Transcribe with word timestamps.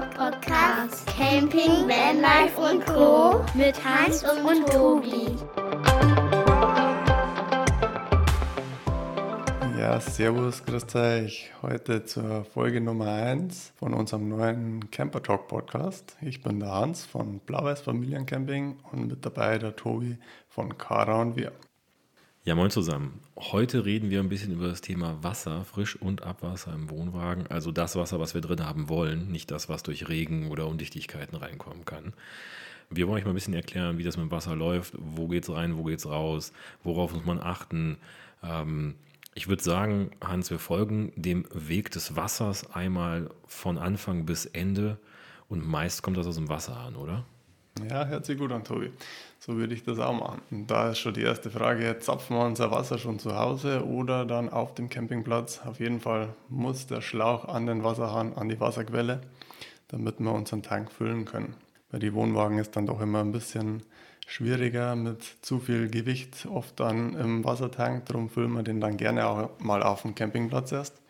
Podcast 0.00 1.06
Camping, 1.08 1.88
Vanlife 1.88 2.60
und 2.60 2.86
Co. 2.86 3.44
mit 3.54 3.74
Hans 3.84 4.22
und 4.22 4.64
Tobi. 4.68 5.34
Ja, 9.76 10.00
servus, 10.00 10.64
grüßt 10.64 10.94
euch. 10.94 11.50
Heute 11.62 12.04
zur 12.04 12.44
Folge 12.44 12.80
Nummer 12.80 13.12
1 13.12 13.72
von 13.76 13.92
unserem 13.92 14.28
neuen 14.28 14.88
Camper 14.92 15.20
Talk 15.20 15.48
Podcast. 15.48 16.16
Ich 16.20 16.42
bin 16.44 16.60
der 16.60 16.70
Hans 16.70 17.04
von 17.04 17.40
Blau-Weiß 17.40 17.80
Familiencamping 17.80 18.76
und 18.92 19.08
mit 19.08 19.26
dabei 19.26 19.58
der 19.58 19.74
Tobi 19.74 20.16
von 20.48 20.78
Kara 20.78 21.20
und 21.20 21.34
wir. 21.36 21.50
Ja, 22.48 22.54
moin 22.54 22.70
zusammen. 22.70 23.20
Heute 23.36 23.84
reden 23.84 24.08
wir 24.08 24.20
ein 24.20 24.30
bisschen 24.30 24.52
über 24.52 24.68
das 24.68 24.80
Thema 24.80 25.22
Wasser, 25.22 25.66
Frisch- 25.66 25.96
und 25.96 26.22
Abwasser 26.22 26.72
im 26.72 26.88
Wohnwagen. 26.88 27.46
Also 27.48 27.72
das 27.72 27.94
Wasser, 27.94 28.20
was 28.20 28.32
wir 28.32 28.40
drin 28.40 28.64
haben 28.64 28.88
wollen, 28.88 29.30
nicht 29.30 29.50
das, 29.50 29.68
was 29.68 29.82
durch 29.82 30.08
Regen 30.08 30.50
oder 30.50 30.66
Undichtigkeiten 30.66 31.36
reinkommen 31.36 31.84
kann. 31.84 32.14
Wir 32.88 33.06
wollen 33.06 33.18
euch 33.18 33.26
mal 33.26 33.32
ein 33.32 33.34
bisschen 33.34 33.52
erklären, 33.52 33.98
wie 33.98 34.02
das 34.02 34.16
mit 34.16 34.30
Wasser 34.30 34.56
läuft, 34.56 34.94
wo 34.96 35.28
geht 35.28 35.42
es 35.42 35.54
rein, 35.54 35.76
wo 35.76 35.84
geht 35.84 35.98
es 35.98 36.06
raus, 36.06 36.54
worauf 36.84 37.12
muss 37.12 37.26
man 37.26 37.38
achten. 37.38 37.98
Ähm, 38.42 38.94
ich 39.34 39.48
würde 39.48 39.62
sagen, 39.62 40.12
Hans, 40.24 40.50
wir 40.50 40.58
folgen 40.58 41.12
dem 41.16 41.44
Weg 41.52 41.90
des 41.90 42.16
Wassers 42.16 42.74
einmal 42.74 43.28
von 43.46 43.76
Anfang 43.76 44.24
bis 44.24 44.46
Ende 44.46 44.96
und 45.50 45.68
meist 45.68 46.02
kommt 46.02 46.16
das 46.16 46.26
aus 46.26 46.36
dem 46.36 46.48
Wasser 46.48 46.78
an, 46.78 46.96
oder? 46.96 47.26
Ja, 47.90 48.06
hört 48.06 48.26
sich 48.26 48.38
gut 48.38 48.52
an, 48.52 48.64
Tobi. 48.64 48.90
So 49.38 49.56
würde 49.56 49.74
ich 49.74 49.84
das 49.84 49.98
auch 49.98 50.12
machen. 50.12 50.42
Und 50.50 50.70
da 50.70 50.90
ist 50.90 50.98
schon 50.98 51.14
die 51.14 51.22
erste 51.22 51.50
Frage, 51.50 51.98
zapfen 52.00 52.36
wir 52.36 52.44
unser 52.44 52.70
Wasser 52.70 52.98
schon 52.98 53.18
zu 53.18 53.36
Hause 53.36 53.84
oder 53.86 54.24
dann 54.24 54.48
auf 54.48 54.74
dem 54.74 54.88
Campingplatz? 54.88 55.60
Auf 55.64 55.80
jeden 55.80 56.00
Fall 56.00 56.30
muss 56.48 56.86
der 56.86 57.00
Schlauch 57.00 57.46
an 57.46 57.66
den 57.66 57.84
Wasserhahn, 57.84 58.34
an 58.34 58.48
die 58.48 58.60
Wasserquelle, 58.60 59.20
damit 59.88 60.20
wir 60.20 60.32
unseren 60.32 60.62
Tank 60.62 60.90
füllen 60.90 61.24
können. 61.24 61.54
Bei 61.90 61.98
den 61.98 62.14
Wohnwagen 62.14 62.58
ist 62.58 62.76
dann 62.76 62.86
doch 62.86 63.00
immer 63.00 63.20
ein 63.20 63.32
bisschen 63.32 63.82
schwieriger 64.26 64.94
mit 64.94 65.22
zu 65.40 65.58
viel 65.58 65.88
Gewicht 65.88 66.46
oft 66.46 66.78
dann 66.78 67.14
im 67.14 67.44
Wassertank. 67.44 68.06
Darum 68.06 68.28
füllen 68.28 68.52
wir 68.52 68.62
den 68.62 68.80
dann 68.80 68.96
gerne 68.96 69.26
auch 69.26 69.58
mal 69.58 69.82
auf 69.82 70.02
dem 70.02 70.14
Campingplatz 70.14 70.72
erst. 70.72 71.00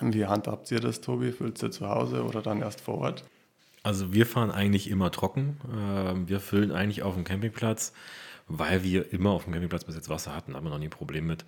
Wie 0.00 0.26
handhabt 0.26 0.70
ihr 0.70 0.80
das, 0.80 1.00
Tobi? 1.00 1.30
Füllt 1.30 1.62
ihr 1.62 1.70
zu 1.70 1.88
Hause 1.88 2.24
oder 2.24 2.40
dann 2.40 2.62
erst 2.62 2.80
vor 2.80 2.98
Ort? 2.98 3.24
Also 3.84 4.14
wir 4.14 4.24
fahren 4.24 4.50
eigentlich 4.50 4.90
immer 4.90 5.10
trocken. 5.10 5.58
Ähm, 5.70 6.26
wir 6.26 6.40
füllen 6.40 6.72
eigentlich 6.72 7.02
auf 7.02 7.14
dem 7.14 7.24
Campingplatz, 7.24 7.92
weil 8.48 8.82
wir 8.82 9.12
immer 9.12 9.30
auf 9.30 9.44
dem 9.44 9.52
Campingplatz 9.52 9.84
bis 9.84 9.94
jetzt 9.94 10.08
Wasser 10.08 10.34
hatten, 10.34 10.56
haben 10.56 10.64
wir 10.64 10.70
noch 10.70 10.78
nie 10.78 10.86
ein 10.86 10.90
Problem 10.90 11.26
mit. 11.26 11.42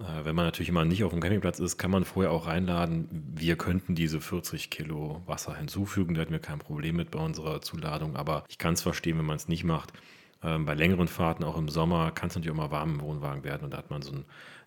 Äh, 0.00 0.24
wenn 0.24 0.34
man 0.34 0.46
natürlich 0.46 0.68
immer 0.68 0.84
nicht 0.84 1.04
auf 1.04 1.12
dem 1.12 1.20
Campingplatz 1.20 1.60
ist, 1.60 1.78
kann 1.78 1.92
man 1.92 2.04
vorher 2.04 2.32
auch 2.32 2.48
reinladen. 2.48 3.08
Wir 3.36 3.54
könnten 3.54 3.94
diese 3.94 4.20
40 4.20 4.68
Kilo 4.68 5.22
Wasser 5.26 5.56
hinzufügen, 5.56 6.14
da 6.14 6.22
hätten 6.22 6.32
wir 6.32 6.40
kein 6.40 6.58
Problem 6.58 6.96
mit 6.96 7.12
bei 7.12 7.20
unserer 7.20 7.62
Zuladung. 7.62 8.16
Aber 8.16 8.42
ich 8.48 8.58
kann 8.58 8.74
es 8.74 8.82
verstehen, 8.82 9.16
wenn 9.18 9.24
man 9.24 9.36
es 9.36 9.46
nicht 9.46 9.62
macht. 9.62 9.92
Ähm, 10.42 10.64
bei 10.66 10.74
längeren 10.74 11.08
Fahrten, 11.08 11.44
auch 11.44 11.56
im 11.56 11.68
Sommer, 11.68 12.10
kann 12.10 12.28
es 12.28 12.34
natürlich 12.34 12.52
auch 12.52 12.62
mal 12.62 12.70
warm 12.70 12.94
im 12.94 13.00
Wohnwagen 13.00 13.44
werden 13.44 13.64
und 13.64 13.72
da 13.72 13.78
hat 13.78 13.90
man 13.90 14.02
so 14.02 14.12
ein 14.12 14.24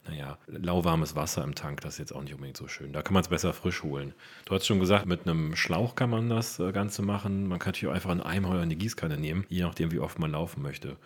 naja, 0.07 0.37
lauwarmes 0.47 1.15
Wasser 1.15 1.43
im 1.43 1.55
Tank, 1.55 1.81
das 1.81 1.93
ist 1.93 1.99
jetzt 1.99 2.15
auch 2.15 2.23
nicht 2.23 2.33
unbedingt 2.33 2.57
so 2.57 2.67
schön. 2.67 2.93
Da 2.93 3.01
kann 3.01 3.13
man 3.13 3.21
es 3.21 3.29
besser 3.29 3.53
frisch 3.53 3.83
holen. 3.83 4.13
Du 4.45 4.55
hast 4.55 4.65
schon 4.65 4.79
gesagt, 4.79 5.05
mit 5.05 5.27
einem 5.27 5.55
Schlauch 5.55 5.95
kann 5.95 6.09
man 6.09 6.29
das 6.29 6.59
äh, 6.59 6.71
Ganze 6.71 7.01
machen. 7.01 7.47
Man 7.47 7.59
kann 7.59 7.69
natürlich 7.69 7.91
auch 7.91 7.95
einfach 7.95 8.09
einen 8.09 8.21
Eimer 8.21 8.51
oder 8.51 8.61
eine 8.61 8.75
Gießkanne 8.75 9.17
nehmen, 9.17 9.45
je 9.49 9.61
nachdem, 9.61 9.91
wie 9.91 9.99
oft 9.99 10.19
man 10.19 10.31
laufen 10.31 10.61
möchte. 10.61 10.97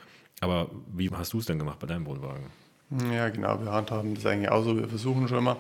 Aber 0.42 0.70
wie 0.92 1.09
hast 1.09 1.33
du 1.33 1.39
es 1.39 1.45
denn 1.45 1.59
gemacht 1.59 1.80
bei 1.80 1.88
deinem 1.88 2.05
Wohnwagen? 2.05 2.45
Ja, 3.11 3.30
genau, 3.30 3.59
wir 3.61 3.72
handhaben 3.72 4.14
das 4.16 4.25
eigentlich 4.25 4.50
auch 4.50 4.64
so. 4.64 4.77
Wir 4.77 4.88
versuchen 4.88 5.27
schon 5.27 5.39
immer, 5.39 5.58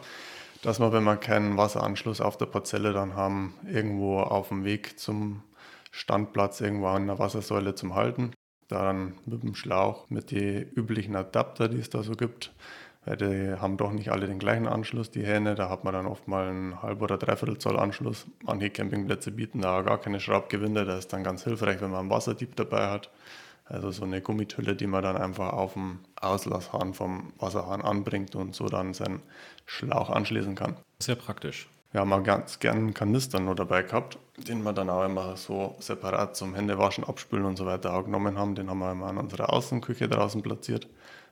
dass 0.61 0.79
wir, 0.79 0.91
wenn 0.91 1.03
wir 1.03 1.17
keinen 1.17 1.57
Wasseranschluss 1.57 2.21
auf 2.21 2.37
der 2.37 2.45
Parzelle 2.45 2.93
dann 2.93 3.15
haben, 3.15 3.55
irgendwo 3.69 4.19
auf 4.19 4.49
dem 4.49 4.63
Weg 4.63 4.99
zum 4.99 5.41
Standplatz 5.91 6.61
irgendwo 6.61 6.87
an 6.87 7.07
der 7.07 7.19
Wassersäule 7.19 7.75
zum 7.75 7.95
Halten. 7.95 8.33
Dann 8.67 9.15
mit 9.25 9.43
dem 9.43 9.55
Schlauch, 9.55 10.09
mit 10.09 10.31
den 10.31 10.69
üblichen 10.71 11.15
Adapter, 11.15 11.67
die 11.67 11.79
es 11.79 11.89
da 11.89 12.03
so 12.03 12.13
gibt, 12.13 12.51
die 13.05 13.55
haben 13.59 13.75
doch 13.75 13.91
nicht 13.91 14.11
alle 14.11 14.27
den 14.27 14.39
gleichen 14.39 14.67
Anschluss, 14.67 15.11
die 15.11 15.25
Hähne. 15.25 15.55
Da 15.55 15.69
hat 15.69 15.83
man 15.83 15.93
dann 15.93 16.05
oft 16.05 16.27
mal 16.27 16.47
einen 16.47 16.81
halb- 16.81 17.01
oder 17.01 17.17
dreiviertel 17.17 17.57
Zoll 17.57 17.77
Anschluss. 17.77 18.25
Manche 18.43 18.69
Campingplätze 18.69 19.31
bieten 19.31 19.59
da 19.61 19.81
gar 19.81 19.97
keine 19.97 20.21
Schraubgewinde. 20.21 20.85
Das 20.85 20.99
ist 20.99 21.13
dann 21.13 21.23
ganz 21.23 21.43
hilfreich, 21.43 21.81
wenn 21.81 21.91
man 21.91 22.01
einen 22.01 22.09
Wasserdieb 22.09 22.55
dabei 22.55 22.87
hat. 22.87 23.09
Also 23.65 23.91
so 23.91 24.03
eine 24.03 24.21
Gummitülle, 24.21 24.75
die 24.75 24.87
man 24.87 25.03
dann 25.03 25.17
einfach 25.17 25.51
auf 25.51 25.73
dem 25.73 25.99
Auslasshahn 26.19 26.93
vom 26.93 27.33
Wasserhahn 27.39 27.81
anbringt 27.81 28.35
und 28.35 28.55
so 28.55 28.67
dann 28.67 28.93
seinen 28.93 29.21
Schlauch 29.65 30.09
anschließen 30.09 30.55
kann. 30.55 30.77
Sehr 30.99 31.15
praktisch. 31.15 31.67
Haben 31.93 32.13
auch 32.13 32.23
ganz 32.23 32.59
gerne 32.59 32.79
einen 32.79 32.93
Kanister 32.93 33.39
nur 33.39 33.55
dabei 33.55 33.83
gehabt, 33.83 34.17
den 34.37 34.63
wir 34.63 34.73
dann 34.73 34.89
auch 34.89 35.05
immer 35.05 35.37
so 35.37 35.75
separat 35.79 36.35
zum 36.35 36.55
Händewaschen, 36.55 37.03
Abspülen 37.03 37.45
und 37.45 37.55
so 37.55 37.65
weiter 37.65 37.93
auch 37.93 38.05
genommen 38.05 38.37
haben. 38.37 38.55
Den 38.55 38.69
haben 38.69 38.79
wir 38.79 38.91
immer 38.91 39.07
an 39.07 39.17
unserer 39.17 39.53
Außenküche 39.53 40.09
draußen 40.09 40.41
platziert. 40.41 40.87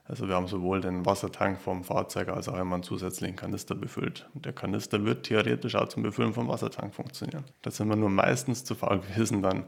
Also 0.05 0.27
wir 0.27 0.35
haben 0.35 0.47
sowohl 0.47 0.81
den 0.81 1.05
Wassertank 1.05 1.59
vom 1.61 1.83
Fahrzeug 1.83 2.29
als 2.29 2.49
auch 2.49 2.59
immer 2.59 2.75
einen 2.75 2.83
zusätzlichen 2.83 3.35
Kanister 3.35 3.75
befüllt. 3.75 4.29
Und 4.33 4.45
der 4.45 4.53
Kanister 4.53 5.03
wird 5.05 5.23
theoretisch 5.23 5.75
auch 5.75 5.87
zum 5.87 6.03
Befüllen 6.03 6.33
vom 6.33 6.47
Wassertank 6.47 6.93
funktionieren. 6.93 7.45
Da 7.61 7.71
sind 7.71 7.87
wir 7.87 7.95
nur 7.95 8.09
meistens 8.09 8.63
zu 8.63 8.75
faul 8.75 8.99
gewesen, 8.99 9.41
dann 9.41 9.65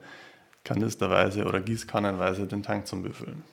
kanisterweise 0.63 1.45
oder 1.45 1.61
gießkannenweise 1.61 2.45
den 2.47 2.63
Tank 2.63 2.87
zum 2.87 3.03
Befüllen. 3.03 3.43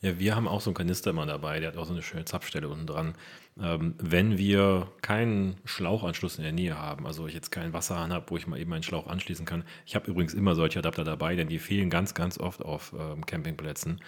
Ja, 0.00 0.18
wir 0.18 0.36
haben 0.36 0.46
auch 0.46 0.60
so 0.60 0.70
einen 0.70 0.74
Kanister 0.76 1.10
immer 1.10 1.26
dabei, 1.26 1.58
der 1.60 1.70
hat 1.70 1.78
auch 1.78 1.86
so 1.86 1.92
eine 1.92 2.02
schöne 2.02 2.24
Zapfstelle 2.24 2.68
unten 2.68 2.86
dran. 2.86 3.14
Ähm, 3.58 3.94
wenn 3.98 4.36
wir 4.36 4.88
keinen 5.00 5.56
Schlauchanschluss 5.64 6.36
in 6.36 6.42
der 6.42 6.52
Nähe 6.52 6.78
haben, 6.78 7.06
also 7.06 7.26
ich 7.26 7.34
jetzt 7.34 7.50
keinen 7.50 7.72
Wasserhahn 7.72 8.12
habe, 8.12 8.26
wo 8.28 8.36
ich 8.36 8.46
mal 8.46 8.60
eben 8.60 8.72
einen 8.72 8.82
Schlauch 8.82 9.06
anschließen 9.06 9.46
kann. 9.46 9.64
Ich 9.86 9.94
habe 9.94 10.10
übrigens 10.10 10.34
immer 10.34 10.54
solche 10.54 10.78
Adapter 10.78 11.04
dabei, 11.04 11.36
denn 11.36 11.48
die 11.48 11.58
fehlen 11.58 11.88
ganz, 11.88 12.12
ganz 12.12 12.38
oft 12.38 12.62
auf 12.62 12.94
ähm, 12.98 13.24
Campingplätzen. 13.24 14.00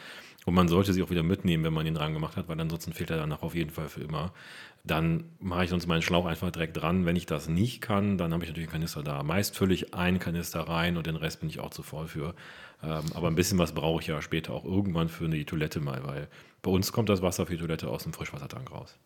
Und 0.44 0.54
man 0.54 0.69
sollte 0.69 0.92
sie 0.92 1.03
auch 1.03 1.10
wieder 1.10 1.22
mitnehmen, 1.22 1.64
wenn 1.64 1.72
man 1.72 1.84
den 1.84 1.94
dran 1.94 2.12
gemacht 2.12 2.37
hat, 2.37 2.48
weil 2.48 2.60
ansonsten 2.60 2.92
fehlt 2.92 3.10
er 3.10 3.16
danach 3.16 3.42
auf 3.42 3.54
jeden 3.54 3.70
Fall 3.70 3.88
für 3.88 4.03
immer. 4.03 4.32
Dann 4.84 5.25
mache 5.41 5.64
ich 5.64 5.70
sonst 5.70 5.87
meinen 5.87 6.03
Schlauch 6.03 6.26
einfach 6.26 6.50
direkt 6.50 6.76
dran. 6.76 7.06
Wenn 7.06 7.16
ich 7.16 7.26
das 7.26 7.48
nicht 7.48 7.81
kann, 7.81 8.19
dann 8.19 8.32
habe 8.32 8.44
ich 8.44 8.50
natürlich 8.50 8.69
einen 8.69 8.81
Kanister 8.81 9.03
da. 9.03 9.22
Meist 9.22 9.56
fülle 9.56 9.75
ich 9.75 9.94
einen 9.94 10.19
Kanister 10.19 10.60
rein 10.60 10.97
und 10.97 11.06
den 11.06 11.16
Rest 11.16 11.41
bin 11.41 11.48
ich 11.48 11.60
auch 11.60 11.70
zu 11.70 11.82
voll 11.82 12.06
für. 12.06 12.34
Ähm, 12.82 13.04
aber 13.14 13.28
ein 13.28 13.34
bisschen 13.34 13.58
was 13.58 13.72
brauche 13.72 14.00
ich 14.00 14.08
ja 14.08 14.22
später 14.22 14.53
auch 14.53 14.64
irgendwann 14.64 15.08
für 15.08 15.28
die 15.28 15.44
Toilette 15.44 15.81
mal, 15.81 16.04
weil 16.04 16.28
bei 16.62 16.70
uns 16.70 16.92
kommt 16.92 17.08
das 17.08 17.22
Wasser 17.22 17.47
für 17.47 17.53
die 17.53 17.60
Toilette 17.60 17.88
aus 17.88 18.04
dem 18.04 18.12
Frischwassertank 18.12 18.70
raus. 18.70 18.98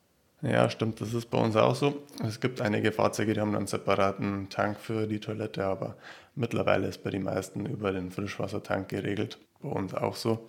Ja, 0.42 0.69
stimmt, 0.69 1.00
das 1.00 1.14
ist 1.14 1.30
bei 1.30 1.38
uns 1.38 1.54
auch 1.54 1.76
so. 1.76 2.03
Es 2.26 2.41
gibt 2.41 2.60
einige 2.60 2.91
Fahrzeuge, 2.91 3.32
die 3.32 3.41
haben 3.41 3.54
einen 3.54 3.69
separaten 3.69 4.48
Tank 4.50 4.76
für 4.80 5.06
die 5.06 5.20
Toilette, 5.20 5.64
aber 5.64 5.94
mittlerweile 6.34 6.88
ist 6.88 7.04
bei 7.04 7.10
den 7.10 7.22
meisten 7.22 7.64
über 7.66 7.92
den 7.92 8.10
Frischwassertank 8.10 8.88
geregelt. 8.88 9.38
Bei 9.62 9.69
uns 9.69 9.94
auch 9.94 10.16
so. 10.16 10.48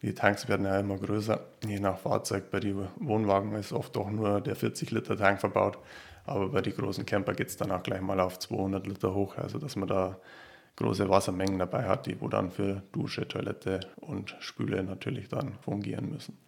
Die 0.00 0.14
Tanks 0.14 0.48
werden 0.48 0.64
ja 0.64 0.80
immer 0.80 0.96
größer, 0.96 1.40
je 1.66 1.78
nach 1.78 1.98
Fahrzeug. 1.98 2.50
Bei 2.50 2.58
den 2.58 2.88
Wohnwagen 3.00 3.52
ist 3.54 3.72
oft 3.72 3.98
auch 3.98 4.10
nur 4.10 4.40
der 4.40 4.56
40 4.56 4.92
Liter 4.92 5.18
Tank 5.18 5.40
verbaut, 5.40 5.76
aber 6.24 6.48
bei 6.48 6.62
den 6.62 6.74
großen 6.74 7.04
Camper 7.04 7.34
geht 7.34 7.48
es 7.48 7.58
dann 7.58 7.70
auch 7.70 7.82
gleich 7.82 8.00
mal 8.00 8.20
auf 8.20 8.38
200 8.38 8.86
Liter 8.86 9.12
hoch, 9.12 9.36
also 9.36 9.58
dass 9.58 9.76
man 9.76 9.88
da 9.88 10.16
große 10.76 11.10
Wassermengen 11.10 11.58
dabei 11.58 11.84
hat, 11.84 12.06
die 12.06 12.18
wo 12.18 12.28
dann 12.28 12.50
für 12.50 12.82
Dusche, 12.92 13.28
Toilette 13.28 13.80
und 13.96 14.36
Spüle 14.40 14.82
natürlich 14.84 15.28
dann 15.28 15.54
fungieren 15.60 16.08
müssen. 16.10 16.38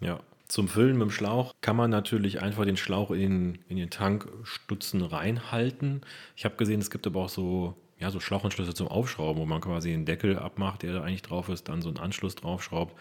Ja, 0.00 0.18
zum 0.48 0.68
Füllen 0.68 0.96
mit 0.96 1.08
dem 1.08 1.10
Schlauch 1.10 1.54
kann 1.60 1.76
man 1.76 1.90
natürlich 1.90 2.42
einfach 2.42 2.64
den 2.64 2.76
Schlauch 2.76 3.10
in, 3.10 3.58
in 3.68 3.76
den 3.76 3.90
Tankstutzen 3.90 5.02
reinhalten. 5.02 6.02
Ich 6.36 6.44
habe 6.44 6.56
gesehen, 6.56 6.80
es 6.80 6.90
gibt 6.90 7.06
aber 7.06 7.24
auch 7.24 7.28
so, 7.28 7.74
ja, 7.98 8.10
so 8.10 8.20
Schlauchanschlüsse 8.20 8.74
zum 8.74 8.88
Aufschrauben, 8.88 9.40
wo 9.40 9.46
man 9.46 9.60
quasi 9.60 9.90
den 9.90 10.04
Deckel 10.04 10.38
abmacht, 10.38 10.82
der 10.82 10.92
da 10.92 11.02
eigentlich 11.02 11.22
drauf 11.22 11.48
ist, 11.48 11.68
dann 11.68 11.82
so 11.82 11.88
einen 11.88 11.98
Anschluss 11.98 12.36
draufschraubt 12.36 12.94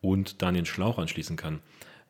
und 0.00 0.42
dann 0.42 0.54
den 0.54 0.66
Schlauch 0.66 0.98
anschließen 0.98 1.36
kann. 1.36 1.60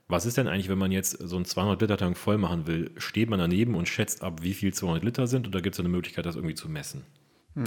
Was 0.06 0.26
ist 0.26 0.36
denn 0.36 0.48
eigentlich, 0.48 0.68
wenn 0.68 0.78
man 0.78 0.92
jetzt 0.92 1.12
so 1.12 1.36
einen 1.36 1.46
200-Liter-Tank 1.46 2.18
voll 2.18 2.36
machen 2.36 2.66
will? 2.66 2.90
Steht 2.98 3.30
man 3.30 3.38
daneben 3.38 3.74
und 3.74 3.88
schätzt 3.88 4.22
ab, 4.22 4.42
wie 4.42 4.52
viel 4.52 4.74
200 4.74 5.02
Liter 5.02 5.26
sind 5.26 5.46
oder 5.46 5.62
gibt 5.62 5.76
es 5.76 5.80
eine 5.80 5.88
Möglichkeit, 5.88 6.26
das 6.26 6.36
irgendwie 6.36 6.54
zu 6.54 6.68
messen? 6.68 7.06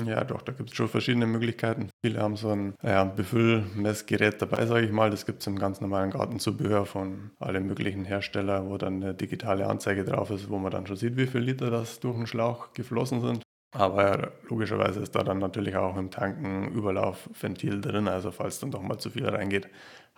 Ja, 0.06 0.26
doch, 0.26 0.42
da 0.42 0.52
gibt 0.52 0.72
es 0.72 0.76
schon 0.76 0.90
verschiedene 0.90 1.26
Möglichkeiten. 1.28 1.90
Viele 2.04 2.22
haben 2.22 2.36
so 2.36 2.50
ein 2.50 2.76
ja, 2.84 3.06
Befüllmessgerät 3.06 4.42
dabei, 4.42 4.66
sage 4.66 4.86
ich 4.86 4.92
mal. 4.92 5.10
Das 5.10 5.26
gibt 5.26 5.40
es 5.42 5.48
im 5.48 5.58
ganz 5.58 5.80
normalen 5.80 6.12
Gartenzubehör 6.12 6.86
von 6.86 7.32
allen 7.40 7.68
möglichen 7.68 8.04
Herstellern, 8.04 8.70
wo 8.70 8.78
dann 8.78 9.02
eine 9.02 9.14
digitale 9.14 9.66
Anzeige 9.66 10.04
drauf 10.04 10.30
ist, 10.30 10.50
wo 10.50 10.58
man 10.58 10.72
dann 10.72 10.88
schon 10.88 10.98
sieht, 10.98 11.16
wie 11.16 11.28
viel 11.28 11.42
Liter 11.42 11.72
das 11.72 12.02
durch 12.02 12.18
den 12.18 12.28
Schlauch 12.28 12.74
geflossen 12.74 13.22
sind. 13.22 13.44
Aber 13.72 14.32
logischerweise 14.50 15.00
ist 15.02 15.16
da 15.16 15.24
dann 15.24 15.40
natürlich 15.40 15.76
auch 15.78 15.96
im 15.96 16.12
Tank 16.12 16.44
ein 16.44 16.72
Überlaufventil 16.74 17.80
drin. 17.80 18.10
Also 18.10 18.32
falls 18.32 18.60
dann 18.60 18.72
doch 18.72 18.82
mal 18.82 18.98
zu 18.98 19.10
viel 19.10 19.28
reingeht, 19.28 19.70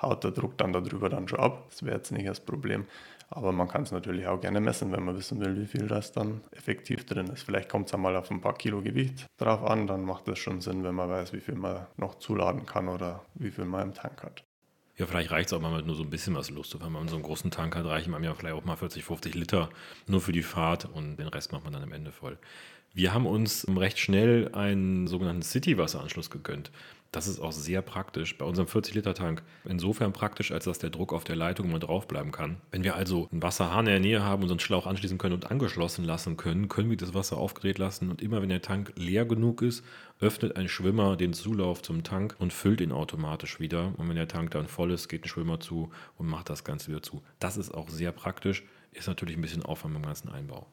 haut 0.01 0.23
der 0.23 0.31
Druck 0.31 0.57
dann 0.57 0.73
darüber 0.73 1.09
dann 1.09 1.27
schon 1.27 1.39
ab. 1.39 1.67
Das 1.69 1.83
wäre 1.83 1.97
jetzt 1.97 2.11
nicht 2.11 2.27
das 2.27 2.39
Problem. 2.39 2.85
Aber 3.31 3.51
man 3.51 3.67
kann 3.67 3.83
es 3.83 3.91
natürlich 3.91 4.25
auch 4.27 4.41
gerne 4.41 4.59
messen, 4.59 4.91
wenn 4.91 5.03
man 5.03 5.15
wissen 5.15 5.39
will, 5.39 5.55
wie 5.55 5.67
viel 5.67 5.87
das 5.87 6.11
dann 6.11 6.41
effektiv 6.51 7.05
drin 7.05 7.27
ist. 7.27 7.43
Vielleicht 7.43 7.69
kommt 7.69 7.87
es 7.87 7.93
einmal 7.93 8.15
auf 8.15 8.31
ein 8.31 8.41
paar 8.41 8.55
Kilo 8.55 8.81
Gewicht 8.81 9.27
drauf 9.37 9.63
an, 9.63 9.85
dann 9.85 10.03
macht 10.03 10.27
es 10.27 10.39
schon 10.39 10.61
Sinn, 10.61 10.83
wenn 10.83 10.95
man 10.95 11.09
weiß, 11.09 11.33
wie 11.33 11.39
viel 11.39 11.55
man 11.55 11.85
noch 11.97 12.15
zuladen 12.15 12.65
kann 12.65 12.87
oder 12.87 13.23
wie 13.35 13.51
viel 13.51 13.65
man 13.65 13.89
im 13.89 13.93
Tank 13.93 14.23
hat. 14.23 14.43
Ja, 14.97 15.05
vielleicht 15.05 15.31
reicht 15.31 15.47
es 15.47 15.53
auch 15.53 15.61
mal 15.61 15.71
mit 15.73 15.85
nur 15.85 15.95
so 15.95 16.03
ein 16.03 16.09
bisschen 16.09 16.35
was 16.35 16.49
Lust. 16.49 16.75
Wenn 16.83 16.91
man 16.91 17.07
so 17.07 17.15
einen 17.15 17.23
großen 17.23 17.51
Tank 17.51 17.75
hat, 17.75 17.85
reichen 17.85 18.13
einem 18.13 18.25
ja 18.25 18.33
vielleicht 18.33 18.55
auch 18.55 18.65
mal 18.65 18.75
40, 18.75 19.05
50 19.05 19.33
Liter 19.33 19.69
nur 20.07 20.19
für 20.19 20.33
die 20.33 20.43
Fahrt 20.43 20.85
und 20.85 21.15
den 21.15 21.27
Rest 21.27 21.53
macht 21.53 21.63
man 21.63 21.71
dann 21.71 21.83
am 21.83 21.93
Ende 21.93 22.11
voll. 22.11 22.37
Wir 22.93 23.13
haben 23.13 23.25
uns 23.25 23.65
recht 23.69 23.99
schnell 23.99 24.49
einen 24.53 25.07
sogenannten 25.07 25.43
City-Wasseranschluss 25.43 26.29
gegönnt. 26.31 26.71
Das 27.11 27.27
ist 27.27 27.39
auch 27.39 27.51
sehr 27.51 27.81
praktisch 27.81 28.37
bei 28.37 28.45
unserem 28.45 28.67
40-Liter-Tank. 28.67 29.41
Insofern 29.65 30.13
praktisch, 30.13 30.51
als 30.51 30.65
dass 30.65 30.77
der 30.77 30.91
Druck 30.91 31.11
auf 31.11 31.23
der 31.23 31.35
Leitung 31.35 31.71
mal 31.71 31.79
draufbleiben 31.79 32.31
kann. 32.31 32.57
Wenn 32.71 32.83
wir 32.83 32.95
also 32.95 33.27
einen 33.31 33.41
Wasserhahn 33.41 33.87
in 33.87 33.91
der 33.91 33.99
Nähe 33.99 34.23
haben 34.23 34.43
und 34.43 34.49
so 34.49 34.59
Schlauch 34.59 34.85
anschließen 34.85 35.17
können 35.17 35.33
und 35.33 35.49
angeschlossen 35.49 36.05
lassen 36.05 36.37
können, 36.37 36.69
können 36.69 36.91
wir 36.91 36.97
das 36.97 37.15
Wasser 37.15 37.37
aufgedreht 37.37 37.79
lassen 37.79 38.11
und 38.11 38.21
immer 38.21 38.41
wenn 38.41 38.49
der 38.49 38.61
Tank 38.61 38.93
leer 38.95 39.25
genug 39.25 39.63
ist, 39.63 39.83
öffnet 40.19 40.55
ein 40.55 40.67
Schwimmer 40.69 41.15
den 41.15 41.33
Zulauf 41.33 41.81
zum 41.81 42.03
Tank 42.03 42.35
und 42.37 42.53
füllt 42.53 42.81
ihn 42.81 42.91
automatisch 42.91 43.59
wieder. 43.59 43.93
Und 43.97 44.07
wenn 44.07 44.15
der 44.15 44.27
Tank 44.27 44.51
dann 44.51 44.67
voll 44.67 44.91
ist, 44.91 45.07
geht 45.07 45.25
ein 45.25 45.29
Schwimmer 45.29 45.59
zu 45.59 45.91
und 46.17 46.27
macht 46.27 46.49
das 46.49 46.63
Ganze 46.63 46.89
wieder 46.89 47.01
zu. 47.01 47.23
Das 47.39 47.57
ist 47.57 47.73
auch 47.73 47.89
sehr 47.89 48.11
praktisch, 48.11 48.63
ist 48.91 49.07
natürlich 49.07 49.35
ein 49.35 49.41
bisschen 49.41 49.63
Aufwand 49.63 49.95
beim 49.95 50.03
ganzen 50.03 50.29
Einbau. 50.29 50.67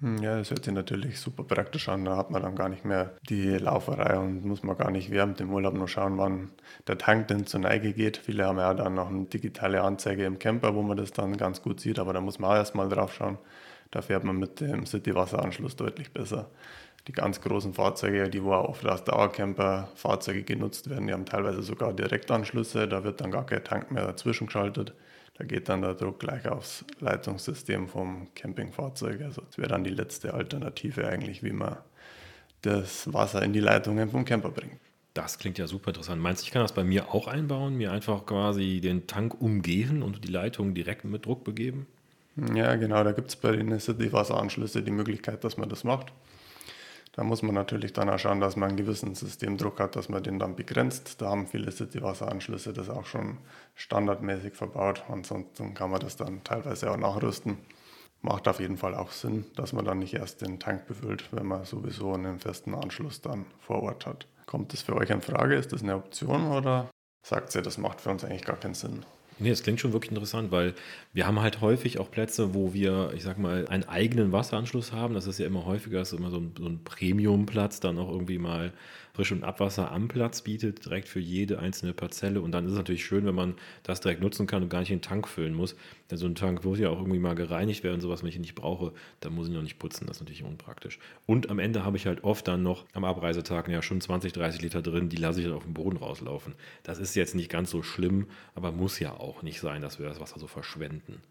Hm, 0.00 0.18
ja, 0.18 0.36
das 0.38 0.50
hört 0.50 0.64
sich 0.64 0.74
natürlich 0.74 1.20
super 1.20 1.44
praktisch 1.44 1.88
an. 1.88 2.04
Da 2.04 2.16
hat 2.16 2.30
man 2.30 2.42
dann 2.42 2.56
gar 2.56 2.68
nicht 2.68 2.84
mehr 2.84 3.14
die 3.28 3.56
Lauferei 3.56 4.18
und 4.18 4.44
muss 4.44 4.62
man 4.62 4.76
gar 4.76 4.90
nicht 4.90 5.10
während 5.10 5.38
dem 5.40 5.52
Urlaub 5.52 5.74
nur 5.74 5.88
schauen, 5.88 6.18
wann 6.18 6.50
der 6.88 6.98
Tank 6.98 7.28
denn 7.28 7.46
zur 7.46 7.60
Neige 7.60 7.92
geht. 7.92 8.16
Viele 8.16 8.44
haben 8.46 8.58
ja 8.58 8.74
dann 8.74 8.94
noch 8.94 9.08
eine 9.08 9.24
digitale 9.26 9.82
Anzeige 9.82 10.24
im 10.24 10.38
Camper, 10.38 10.74
wo 10.74 10.82
man 10.82 10.96
das 10.96 11.12
dann 11.12 11.36
ganz 11.36 11.62
gut 11.62 11.80
sieht, 11.80 11.98
aber 11.98 12.12
da 12.12 12.20
muss 12.20 12.38
man 12.38 12.50
auch 12.50 12.56
erstmal 12.56 12.88
drauf 12.88 13.14
schauen. 13.14 13.38
Da 13.92 14.02
fährt 14.02 14.24
man 14.24 14.36
mit 14.38 14.60
dem 14.60 14.86
City-Wasseranschluss 14.86 15.76
deutlich 15.76 16.12
besser. 16.12 16.50
Die 17.06 17.12
ganz 17.12 17.40
großen 17.40 17.74
Fahrzeuge, 17.74 18.28
die 18.30 18.42
wo 18.42 18.52
auch 18.54 18.68
oft 18.70 18.86
als 18.86 19.04
Dauercamper-Fahrzeuge 19.04 20.42
genutzt 20.42 20.90
werden, 20.90 21.06
die 21.06 21.12
haben 21.12 21.26
teilweise 21.26 21.62
sogar 21.62 21.92
Direktanschlüsse. 21.92 22.88
Da 22.88 23.04
wird 23.04 23.20
dann 23.20 23.30
gar 23.30 23.46
kein 23.46 23.62
Tank 23.64 23.90
mehr 23.92 24.06
dazwischen 24.06 24.46
geschaltet. 24.46 24.94
Da 25.36 25.44
geht 25.44 25.68
dann 25.68 25.82
der 25.82 25.94
Druck 25.94 26.20
gleich 26.20 26.46
aufs 26.46 26.84
Leitungssystem 27.00 27.88
vom 27.88 28.28
Campingfahrzeug. 28.34 29.22
Also 29.22 29.42
das 29.42 29.58
wäre 29.58 29.68
dann 29.68 29.82
die 29.84 29.90
letzte 29.90 30.32
Alternative 30.34 31.08
eigentlich, 31.08 31.42
wie 31.42 31.52
man 31.52 31.76
das 32.62 33.12
Wasser 33.12 33.42
in 33.42 33.52
die 33.52 33.60
Leitungen 33.60 34.10
vom 34.10 34.24
Camper 34.24 34.50
bringt. 34.50 34.80
Das 35.12 35.38
klingt 35.38 35.58
ja 35.58 35.66
super 35.66 35.90
interessant. 35.90 36.20
Meinst 36.20 36.42
du, 36.42 36.46
ich 36.46 36.52
kann 36.52 36.62
das 36.62 36.72
bei 36.72 36.84
mir 36.84 37.14
auch 37.14 37.28
einbauen, 37.28 37.76
mir 37.76 37.92
einfach 37.92 38.26
quasi 38.26 38.80
den 38.80 39.06
Tank 39.06 39.40
umgehen 39.40 40.02
und 40.02 40.24
die 40.24 40.32
Leitung 40.32 40.74
direkt 40.74 41.04
mit 41.04 41.26
Druck 41.26 41.44
begeben? 41.44 41.86
Ja, 42.54 42.74
genau, 42.74 43.04
da 43.04 43.12
gibt 43.12 43.28
es 43.28 43.36
bei 43.36 43.52
den 43.52 43.78
City-Wasseranschlüsse 43.78 44.82
die 44.82 44.90
Möglichkeit, 44.90 45.44
dass 45.44 45.56
man 45.56 45.68
das 45.68 45.84
macht. 45.84 46.12
Da 47.16 47.22
muss 47.22 47.42
man 47.42 47.54
natürlich 47.54 47.92
dann 47.92 48.10
auch 48.10 48.18
schauen, 48.18 48.40
dass 48.40 48.56
man 48.56 48.70
einen 48.70 48.76
gewissen 48.76 49.14
Systemdruck 49.14 49.78
hat, 49.78 49.94
dass 49.94 50.08
man 50.08 50.22
den 50.24 50.40
dann 50.40 50.56
begrenzt. 50.56 51.22
Da 51.22 51.30
haben 51.30 51.46
viele 51.46 51.70
City-Wasseranschlüsse 51.70 52.72
das 52.72 52.90
auch 52.90 53.06
schon 53.06 53.38
standardmäßig 53.76 54.54
verbaut. 54.54 55.04
Ansonsten 55.08 55.74
kann 55.74 55.90
man 55.90 56.00
das 56.00 56.16
dann 56.16 56.42
teilweise 56.42 56.90
auch 56.90 56.96
nachrüsten. 56.96 57.58
Macht 58.20 58.48
auf 58.48 58.58
jeden 58.58 58.78
Fall 58.78 58.96
auch 58.96 59.12
Sinn, 59.12 59.44
dass 59.54 59.72
man 59.72 59.84
dann 59.84 60.00
nicht 60.00 60.14
erst 60.14 60.40
den 60.40 60.58
Tank 60.58 60.86
befüllt, 60.86 61.28
wenn 61.30 61.46
man 61.46 61.64
sowieso 61.64 62.14
einen 62.14 62.40
festen 62.40 62.74
Anschluss 62.74 63.20
dann 63.20 63.44
vor 63.60 63.82
Ort 63.82 64.06
hat. 64.06 64.26
Kommt 64.46 64.72
das 64.72 64.82
für 64.82 64.96
euch 64.96 65.10
in 65.10 65.20
Frage? 65.20 65.54
Ist 65.54 65.72
das 65.72 65.82
eine 65.82 65.94
Option 65.94 66.50
oder 66.50 66.90
sagt 67.22 67.54
ihr, 67.54 67.62
das 67.62 67.78
macht 67.78 68.00
für 68.00 68.10
uns 68.10 68.24
eigentlich 68.24 68.44
gar 68.44 68.56
keinen 68.56 68.74
Sinn? 68.74 69.04
Nee, 69.38 69.50
das 69.50 69.62
klingt 69.64 69.80
schon 69.80 69.92
wirklich 69.92 70.12
interessant, 70.12 70.52
weil 70.52 70.74
wir 71.12 71.26
haben 71.26 71.40
halt 71.40 71.60
häufig 71.60 71.98
auch 71.98 72.10
Plätze, 72.10 72.54
wo 72.54 72.72
wir, 72.72 73.12
ich 73.16 73.24
sag 73.24 73.36
mal, 73.38 73.66
einen 73.66 73.84
eigenen 73.84 74.30
Wasseranschluss 74.30 74.92
haben. 74.92 75.14
Das 75.14 75.26
ist 75.26 75.38
ja 75.38 75.46
immer 75.46 75.64
häufiger, 75.64 75.98
das 75.98 76.12
ist 76.12 76.18
immer 76.18 76.30
so 76.30 76.38
ein, 76.38 76.52
so 76.56 76.66
ein 76.66 76.84
Premium-Platz, 76.84 77.80
dann 77.80 77.98
auch 77.98 78.10
irgendwie 78.10 78.38
mal 78.38 78.72
Frisch- 79.14 79.30
und 79.30 79.44
Abwasser 79.44 79.92
am 79.92 80.08
Platz 80.08 80.42
bietet, 80.42 80.84
direkt 80.84 81.08
für 81.08 81.20
jede 81.20 81.60
einzelne 81.60 81.92
Parzelle. 81.92 82.40
Und 82.40 82.50
dann 82.50 82.64
ist 82.64 82.72
es 82.72 82.76
natürlich 82.76 83.04
schön, 83.04 83.24
wenn 83.24 83.34
man 83.34 83.54
das 83.84 84.00
direkt 84.00 84.20
nutzen 84.20 84.48
kann 84.48 84.64
und 84.64 84.68
gar 84.68 84.80
nicht 84.80 84.90
den 84.90 85.02
Tank 85.02 85.28
füllen 85.28 85.54
muss. 85.54 85.76
Denn 86.10 86.18
so 86.18 86.26
ein 86.26 86.34
Tank 86.34 86.64
muss 86.64 86.80
ja 86.80 86.90
auch 86.90 86.98
irgendwie 86.98 87.20
mal 87.20 87.34
gereinigt 87.36 87.84
werden, 87.84 88.00
sowas, 88.00 88.22
wenn 88.22 88.28
ich 88.28 88.34
ihn 88.34 88.40
nicht 88.40 88.56
brauche, 88.56 88.92
dann 89.20 89.32
muss 89.32 89.46
ich 89.46 89.52
ihn 89.52 89.56
noch 89.56 89.62
nicht 89.62 89.78
putzen. 89.78 90.08
Das 90.08 90.16
ist 90.16 90.20
natürlich 90.20 90.42
unpraktisch. 90.42 90.98
Und 91.26 91.48
am 91.48 91.60
Ende 91.60 91.84
habe 91.84 91.96
ich 91.96 92.06
halt 92.06 92.24
oft 92.24 92.48
dann 92.48 92.64
noch 92.64 92.86
am 92.92 93.04
Abreisetag 93.04 93.68
ja 93.68 93.82
schon 93.82 94.00
20, 94.00 94.32
30 94.32 94.62
Liter 94.62 94.82
drin, 94.82 95.08
die 95.08 95.16
lasse 95.16 95.38
ich 95.40 95.46
dann 95.46 95.54
auf 95.54 95.64
den 95.64 95.74
Boden 95.74 95.96
rauslaufen. 95.96 96.54
Das 96.82 96.98
ist 96.98 97.14
jetzt 97.14 97.36
nicht 97.36 97.50
ganz 97.50 97.70
so 97.70 97.84
schlimm, 97.84 98.26
aber 98.56 98.72
muss 98.72 98.98
ja 98.98 99.12
auch 99.12 99.42
nicht 99.42 99.60
sein, 99.60 99.80
dass 99.80 100.00
wir 100.00 100.06
das 100.06 100.20
Wasser 100.20 100.40
so 100.40 100.48
verschwenden. 100.48 101.22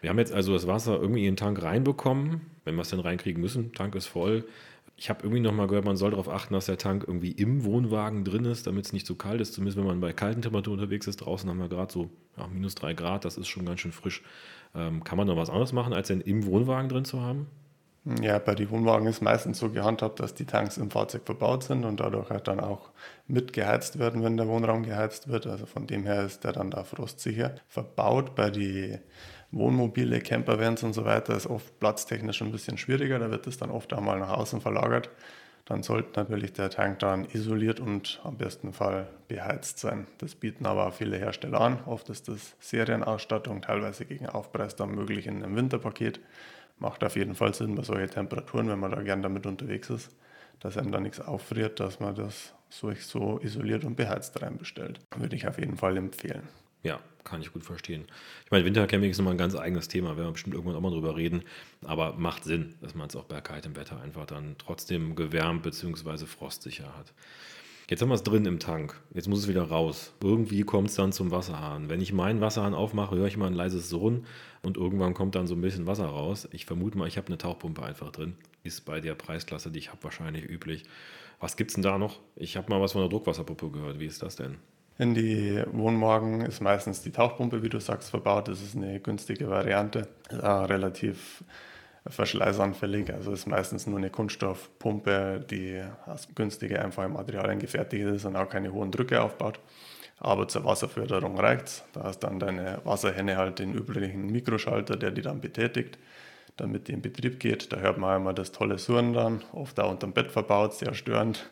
Wir 0.00 0.10
haben 0.10 0.18
jetzt 0.18 0.32
also 0.32 0.54
das 0.54 0.66
Wasser 0.66 0.98
irgendwie 1.00 1.26
in 1.26 1.32
den 1.32 1.36
Tank 1.36 1.62
reinbekommen, 1.62 2.40
wenn 2.64 2.74
wir 2.74 2.82
es 2.82 2.90
denn 2.90 3.00
reinkriegen 3.00 3.40
müssen. 3.40 3.72
Tank 3.72 3.94
ist 3.94 4.06
voll. 4.06 4.44
Ich 5.00 5.08
habe 5.08 5.22
irgendwie 5.22 5.40
noch 5.40 5.52
mal 5.52 5.66
gehört, 5.66 5.86
man 5.86 5.96
soll 5.96 6.10
darauf 6.10 6.28
achten, 6.28 6.52
dass 6.52 6.66
der 6.66 6.76
Tank 6.76 7.04
irgendwie 7.06 7.32
im 7.32 7.64
Wohnwagen 7.64 8.22
drin 8.22 8.44
ist, 8.44 8.66
damit 8.66 8.84
es 8.84 8.92
nicht 8.92 9.06
zu 9.06 9.14
kalt 9.14 9.40
ist. 9.40 9.54
Zumindest 9.54 9.78
wenn 9.78 9.86
man 9.86 9.98
bei 9.98 10.12
kalten 10.12 10.42
Temperaturen 10.42 10.78
unterwegs 10.78 11.06
ist. 11.06 11.16
Draußen 11.16 11.48
haben 11.48 11.58
wir 11.58 11.70
gerade 11.70 11.90
so 11.90 12.10
ja, 12.36 12.46
minus 12.46 12.74
drei 12.74 12.92
Grad, 12.92 13.24
das 13.24 13.38
ist 13.38 13.48
schon 13.48 13.64
ganz 13.64 13.80
schön 13.80 13.92
frisch. 13.92 14.22
Ähm, 14.74 15.02
kann 15.02 15.16
man 15.16 15.26
noch 15.26 15.38
was 15.38 15.48
anderes 15.48 15.72
machen, 15.72 15.94
als 15.94 16.08
den 16.08 16.20
im 16.20 16.44
Wohnwagen 16.44 16.90
drin 16.90 17.06
zu 17.06 17.22
haben? 17.22 17.46
Ja, 18.20 18.38
bei 18.38 18.54
den 18.54 18.68
Wohnwagen 18.68 19.06
ist 19.06 19.22
meistens 19.22 19.58
so 19.58 19.70
gehandhabt, 19.70 20.20
dass 20.20 20.34
die 20.34 20.44
Tanks 20.44 20.76
im 20.76 20.90
Fahrzeug 20.90 21.22
verbaut 21.24 21.64
sind 21.64 21.86
und 21.86 21.98
dadurch 21.98 22.28
halt 22.28 22.46
dann 22.46 22.60
auch 22.60 22.90
mitgeheizt 23.26 23.98
werden, 23.98 24.22
wenn 24.22 24.36
der 24.36 24.48
Wohnraum 24.48 24.82
geheizt 24.82 25.28
wird. 25.28 25.46
Also 25.46 25.64
von 25.64 25.86
dem 25.86 26.04
her 26.04 26.26
ist 26.26 26.44
der 26.44 26.52
dann 26.52 26.70
da 26.70 26.84
frostsicher 26.84 27.54
verbaut. 27.68 28.34
Bei 28.34 28.50
den 28.50 29.00
Wohnmobile, 29.52 30.20
Campervans 30.20 30.82
und 30.82 30.92
so 30.92 31.04
weiter 31.04 31.34
ist 31.34 31.46
oft 31.46 31.78
platztechnisch 31.80 32.42
ein 32.42 32.52
bisschen 32.52 32.78
schwieriger. 32.78 33.18
Da 33.18 33.30
wird 33.30 33.46
es 33.46 33.58
dann 33.58 33.70
oft 33.70 33.92
einmal 33.92 34.18
nach 34.20 34.30
außen 34.30 34.60
verlagert. 34.60 35.10
Dann 35.64 35.82
sollte 35.82 36.18
natürlich 36.18 36.52
der 36.52 36.70
Tank 36.70 36.98
dann 37.00 37.26
isoliert 37.26 37.78
und 37.78 38.20
am 38.24 38.36
besten 38.36 38.72
Fall 38.72 39.06
beheizt 39.28 39.78
sein. 39.78 40.06
Das 40.18 40.34
bieten 40.34 40.66
aber 40.66 40.86
auch 40.86 40.94
viele 40.94 41.16
Hersteller 41.16 41.60
an. 41.60 41.78
Oft 41.86 42.08
ist 42.10 42.28
das 42.28 42.56
Serienausstattung, 42.58 43.62
teilweise 43.62 44.04
gegen 44.04 44.28
Aufpreis 44.28 44.74
dann 44.74 44.94
möglich 44.94 45.26
in 45.26 45.42
einem 45.42 45.54
Winterpaket. 45.56 46.20
Macht 46.78 47.04
auf 47.04 47.14
jeden 47.14 47.34
Fall 47.34 47.54
Sinn 47.54 47.74
bei 47.74 47.82
solchen 47.82 48.10
Temperaturen, 48.10 48.68
wenn 48.68 48.80
man 48.80 48.90
da 48.90 49.02
gern 49.02 49.22
damit 49.22 49.46
unterwegs 49.46 49.90
ist, 49.90 50.10
dass 50.60 50.76
einem 50.76 50.92
da 50.92 50.98
nichts 50.98 51.20
auffriert, 51.20 51.78
dass 51.78 52.00
man 52.00 52.14
das 52.14 52.54
so, 52.68 52.92
so 52.92 53.38
isoliert 53.40 53.84
und 53.84 53.96
beheizt 53.96 54.40
reinbestellt. 54.40 55.00
Würde 55.16 55.36
ich 55.36 55.46
auf 55.46 55.58
jeden 55.58 55.76
Fall 55.76 55.96
empfehlen. 55.96 56.48
Ja, 56.82 56.98
kann 57.24 57.40
ich 57.40 57.52
gut 57.52 57.64
verstehen. 57.64 58.04
Ich 58.44 58.50
meine, 58.50 58.64
Wintercamping 58.64 59.10
ist 59.10 59.18
nochmal 59.18 59.34
ein 59.34 59.38
ganz 59.38 59.54
eigenes 59.54 59.88
Thema, 59.88 60.16
werden 60.16 60.28
wir 60.28 60.32
bestimmt 60.32 60.54
irgendwann 60.54 60.76
auch 60.76 60.80
mal 60.80 60.90
drüber 60.90 61.16
reden, 61.16 61.42
aber 61.84 62.14
macht 62.14 62.44
Sinn, 62.44 62.74
dass 62.80 62.94
man 62.94 63.08
es 63.08 63.16
auch 63.16 63.24
bei 63.24 63.40
kaltem 63.40 63.76
Wetter 63.76 64.00
einfach 64.00 64.26
dann 64.26 64.56
trotzdem 64.58 65.14
gewärmt 65.14 65.62
bzw. 65.62 66.26
frostsicher 66.26 66.96
hat. 66.96 67.12
Jetzt 67.90 68.02
haben 68.02 68.10
wir 68.10 68.14
es 68.14 68.22
drin 68.22 68.46
im 68.46 68.60
Tank. 68.60 69.00
Jetzt 69.12 69.26
muss 69.26 69.40
es 69.40 69.48
wieder 69.48 69.64
raus. 69.64 70.12
Irgendwie 70.22 70.62
kommt 70.62 70.90
es 70.90 70.94
dann 70.94 71.10
zum 71.10 71.32
Wasserhahn. 71.32 71.88
Wenn 71.88 72.00
ich 72.00 72.12
meinen 72.12 72.40
Wasserhahn 72.40 72.72
aufmache, 72.72 73.16
höre 73.16 73.26
ich 73.26 73.36
mal 73.36 73.48
ein 73.48 73.52
leises 73.52 73.88
Surren 73.88 74.26
und 74.62 74.76
irgendwann 74.76 75.12
kommt 75.12 75.34
dann 75.34 75.48
so 75.48 75.56
ein 75.56 75.60
bisschen 75.60 75.88
Wasser 75.88 76.06
raus. 76.06 76.48
Ich 76.52 76.66
vermute 76.66 76.96
mal, 76.96 77.08
ich 77.08 77.16
habe 77.16 77.26
eine 77.26 77.38
Tauchpumpe 77.38 77.82
einfach 77.82 78.12
drin. 78.12 78.36
Ist 78.62 78.84
bei 78.84 79.00
der 79.00 79.16
Preisklasse, 79.16 79.72
die 79.72 79.80
ich 79.80 79.90
habe, 79.90 80.04
wahrscheinlich 80.04 80.48
üblich. 80.48 80.84
Was 81.40 81.56
gibt 81.56 81.72
es 81.72 81.74
denn 81.74 81.82
da 81.82 81.98
noch? 81.98 82.20
Ich 82.36 82.56
habe 82.56 82.70
mal 82.70 82.80
was 82.80 82.92
von 82.92 83.00
der 83.00 83.08
Druckwasserpumpe 83.08 83.70
gehört. 83.70 83.98
Wie 83.98 84.06
ist 84.06 84.22
das 84.22 84.36
denn? 84.36 84.58
In 85.00 85.14
die 85.14 85.62
Wohnwagen 85.72 86.42
ist 86.42 86.60
meistens 86.60 87.00
die 87.00 87.10
Tauchpumpe, 87.10 87.62
wie 87.62 87.70
du 87.70 87.80
sagst, 87.80 88.10
verbaut. 88.10 88.48
Das 88.48 88.60
ist 88.60 88.76
eine 88.76 89.00
günstige 89.00 89.48
Variante. 89.48 90.08
Ist 90.28 90.44
auch 90.44 90.68
relativ 90.68 91.42
verschleißanfällig. 92.06 93.10
Also 93.10 93.32
ist 93.32 93.46
meistens 93.46 93.86
nur 93.86 93.96
eine 93.96 94.10
Kunststoffpumpe, 94.10 95.42
die 95.50 95.82
aus 96.04 96.28
günstige, 96.34 96.84
einfache 96.84 97.08
Materialien 97.08 97.58
gefertigt 97.58 98.04
ist 98.04 98.26
und 98.26 98.36
auch 98.36 98.50
keine 98.50 98.74
hohen 98.74 98.90
Drücke 98.90 99.22
aufbaut. 99.22 99.58
Aber 100.18 100.48
zur 100.48 100.66
Wasserförderung 100.66 101.40
reicht 101.40 101.68
es. 101.68 101.84
Da 101.94 102.02
hast 102.02 102.18
dann 102.18 102.38
deine 102.38 102.82
Wasserhenne 102.84 103.38
halt 103.38 103.58
den 103.58 103.72
üblichen 103.72 104.26
Mikroschalter, 104.26 104.98
der 104.98 105.12
die 105.12 105.22
dann 105.22 105.40
betätigt, 105.40 105.98
damit 106.58 106.88
die 106.88 106.92
in 106.92 107.00
Betrieb 107.00 107.40
geht. 107.40 107.72
Da 107.72 107.78
hört 107.78 107.96
man 107.96 108.20
immer 108.20 108.34
das 108.34 108.52
tolle 108.52 108.76
Surren 108.76 109.14
dann, 109.14 109.42
oft 109.54 109.80
auch 109.80 109.92
unterm 109.92 110.12
Bett 110.12 110.30
verbaut, 110.30 110.74
sehr 110.74 110.92
störend 110.92 111.50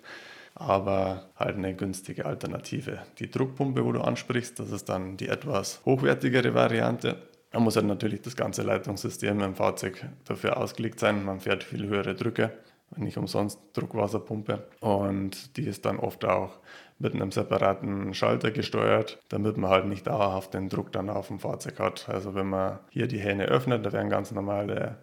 aber 0.58 1.30
halt 1.36 1.56
eine 1.56 1.74
günstige 1.74 2.26
Alternative. 2.26 2.98
Die 3.18 3.30
Druckpumpe, 3.30 3.84
wo 3.84 3.92
du 3.92 4.00
ansprichst, 4.00 4.58
das 4.58 4.70
ist 4.70 4.88
dann 4.88 5.16
die 5.16 5.28
etwas 5.28 5.80
hochwertigere 5.84 6.54
Variante. 6.54 7.16
Da 7.50 7.60
muss 7.60 7.76
halt 7.76 7.86
natürlich 7.86 8.22
das 8.22 8.36
ganze 8.36 8.62
Leitungssystem 8.62 9.40
im 9.40 9.54
Fahrzeug 9.54 10.04
dafür 10.24 10.56
ausgelegt 10.58 11.00
sein. 11.00 11.24
Man 11.24 11.40
fährt 11.40 11.64
viel 11.64 11.86
höhere 11.86 12.14
Drücke, 12.14 12.52
nicht 12.96 13.16
umsonst 13.16 13.58
Druckwasserpumpe. 13.72 14.66
Und 14.80 15.56
die 15.56 15.66
ist 15.66 15.84
dann 15.84 15.98
oft 15.98 16.24
auch 16.24 16.58
mit 16.98 17.14
einem 17.14 17.30
separaten 17.30 18.12
Schalter 18.12 18.50
gesteuert, 18.50 19.18
damit 19.28 19.56
man 19.56 19.70
halt 19.70 19.86
nicht 19.86 20.06
dauerhaft 20.06 20.54
den 20.54 20.68
Druck 20.68 20.92
dann 20.92 21.08
auf 21.08 21.28
dem 21.28 21.38
Fahrzeug 21.38 21.78
hat. 21.78 22.08
Also 22.08 22.34
wenn 22.34 22.48
man 22.48 22.80
hier 22.90 23.06
die 23.06 23.20
Hähne 23.20 23.46
öffnet, 23.46 23.86
da 23.86 23.92
werden 23.92 24.10
ganz 24.10 24.32
normale 24.32 24.96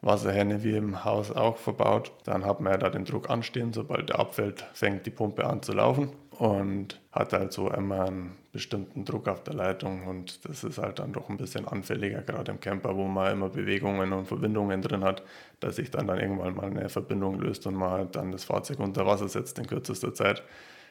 Wasserhähne 0.00 0.62
wie 0.62 0.76
im 0.76 1.04
Haus 1.04 1.32
auch 1.32 1.56
verbaut. 1.56 2.12
Dann 2.24 2.44
hat 2.44 2.60
man 2.60 2.72
ja 2.72 2.78
da 2.78 2.90
den 2.90 3.04
Druck 3.04 3.30
anstehen. 3.30 3.72
Sobald 3.72 4.10
der 4.10 4.18
abfällt, 4.18 4.64
fängt 4.72 5.06
die 5.06 5.10
Pumpe 5.10 5.44
an 5.44 5.62
zu 5.62 5.72
laufen 5.72 6.12
und 6.38 7.00
hat 7.10 7.32
halt 7.32 7.52
so 7.52 7.68
immer 7.70 8.04
einen 8.06 8.36
bestimmten 8.52 9.04
Druck 9.04 9.26
auf 9.28 9.42
der 9.42 9.54
Leitung 9.54 10.06
und 10.06 10.44
das 10.48 10.62
ist 10.62 10.78
halt 10.78 11.00
dann 11.00 11.12
doch 11.12 11.28
ein 11.28 11.36
bisschen 11.36 11.66
anfälliger, 11.66 12.22
gerade 12.22 12.52
im 12.52 12.60
Camper, 12.60 12.96
wo 12.96 13.04
man 13.08 13.32
immer 13.32 13.48
Bewegungen 13.48 14.12
und 14.12 14.26
Verbindungen 14.26 14.80
drin 14.80 15.02
hat, 15.02 15.22
dass 15.60 15.76
sich 15.76 15.90
dann, 15.90 16.06
dann 16.06 16.18
irgendwann 16.18 16.54
mal 16.54 16.66
eine 16.66 16.88
Verbindung 16.88 17.40
löst 17.40 17.66
und 17.66 17.74
man 17.74 17.90
halt 17.90 18.16
dann 18.16 18.30
das 18.30 18.44
Fahrzeug 18.44 18.78
unter 18.78 19.04
Wasser 19.04 19.28
setzt 19.28 19.58
in 19.58 19.66
kürzester 19.66 20.14
Zeit. 20.14 20.44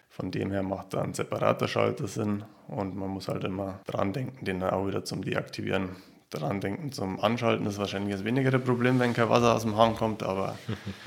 Von 0.10 0.32
dem 0.32 0.52
her 0.52 0.64
macht 0.64 0.94
da 0.94 1.02
ein 1.02 1.14
separater 1.14 1.68
Schalter 1.68 2.08
Sinn 2.08 2.44
und 2.68 2.96
man 2.96 3.10
muss 3.10 3.28
halt 3.28 3.44
immer 3.44 3.80
dran 3.86 4.14
denken, 4.14 4.46
den 4.46 4.64
auch 4.64 4.88
wieder 4.88 5.04
zum 5.04 5.24
Deaktivieren 5.24 5.96
dran 6.30 6.62
denken 6.62 6.92
zum 6.92 7.20
Anschalten 7.20 7.66
ist 7.66 7.78
wahrscheinlich 7.78 8.14
das 8.14 8.24
weniger 8.24 8.58
Problem, 8.60 9.00
wenn 9.00 9.14
kein 9.14 9.30
Wasser 9.30 9.56
aus 9.56 9.64
dem 9.64 9.78
Hahn 9.78 9.96
kommt, 9.96 10.24
aber 10.24 10.58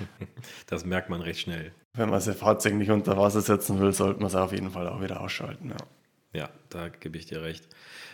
das 0.66 0.84
merkt 0.84 1.10
man 1.10 1.20
recht 1.20 1.40
schnell. 1.40 1.72
Wenn 1.94 2.10
man 2.10 2.20
sein 2.20 2.34
Fahrzeug 2.34 2.74
nicht 2.74 2.90
unter 2.90 3.16
Wasser 3.16 3.40
setzen 3.40 3.80
will, 3.80 3.92
sollte 3.92 4.20
man 4.20 4.28
es 4.28 4.34
auf 4.34 4.52
jeden 4.52 4.70
Fall 4.70 4.88
auch 4.88 5.02
wieder 5.02 5.20
ausschalten. 5.20 5.70
Ja, 5.70 6.40
ja 6.40 6.50
da 6.68 6.88
gebe 6.88 7.18
ich 7.18 7.26
dir 7.26 7.42
recht. 7.42 7.68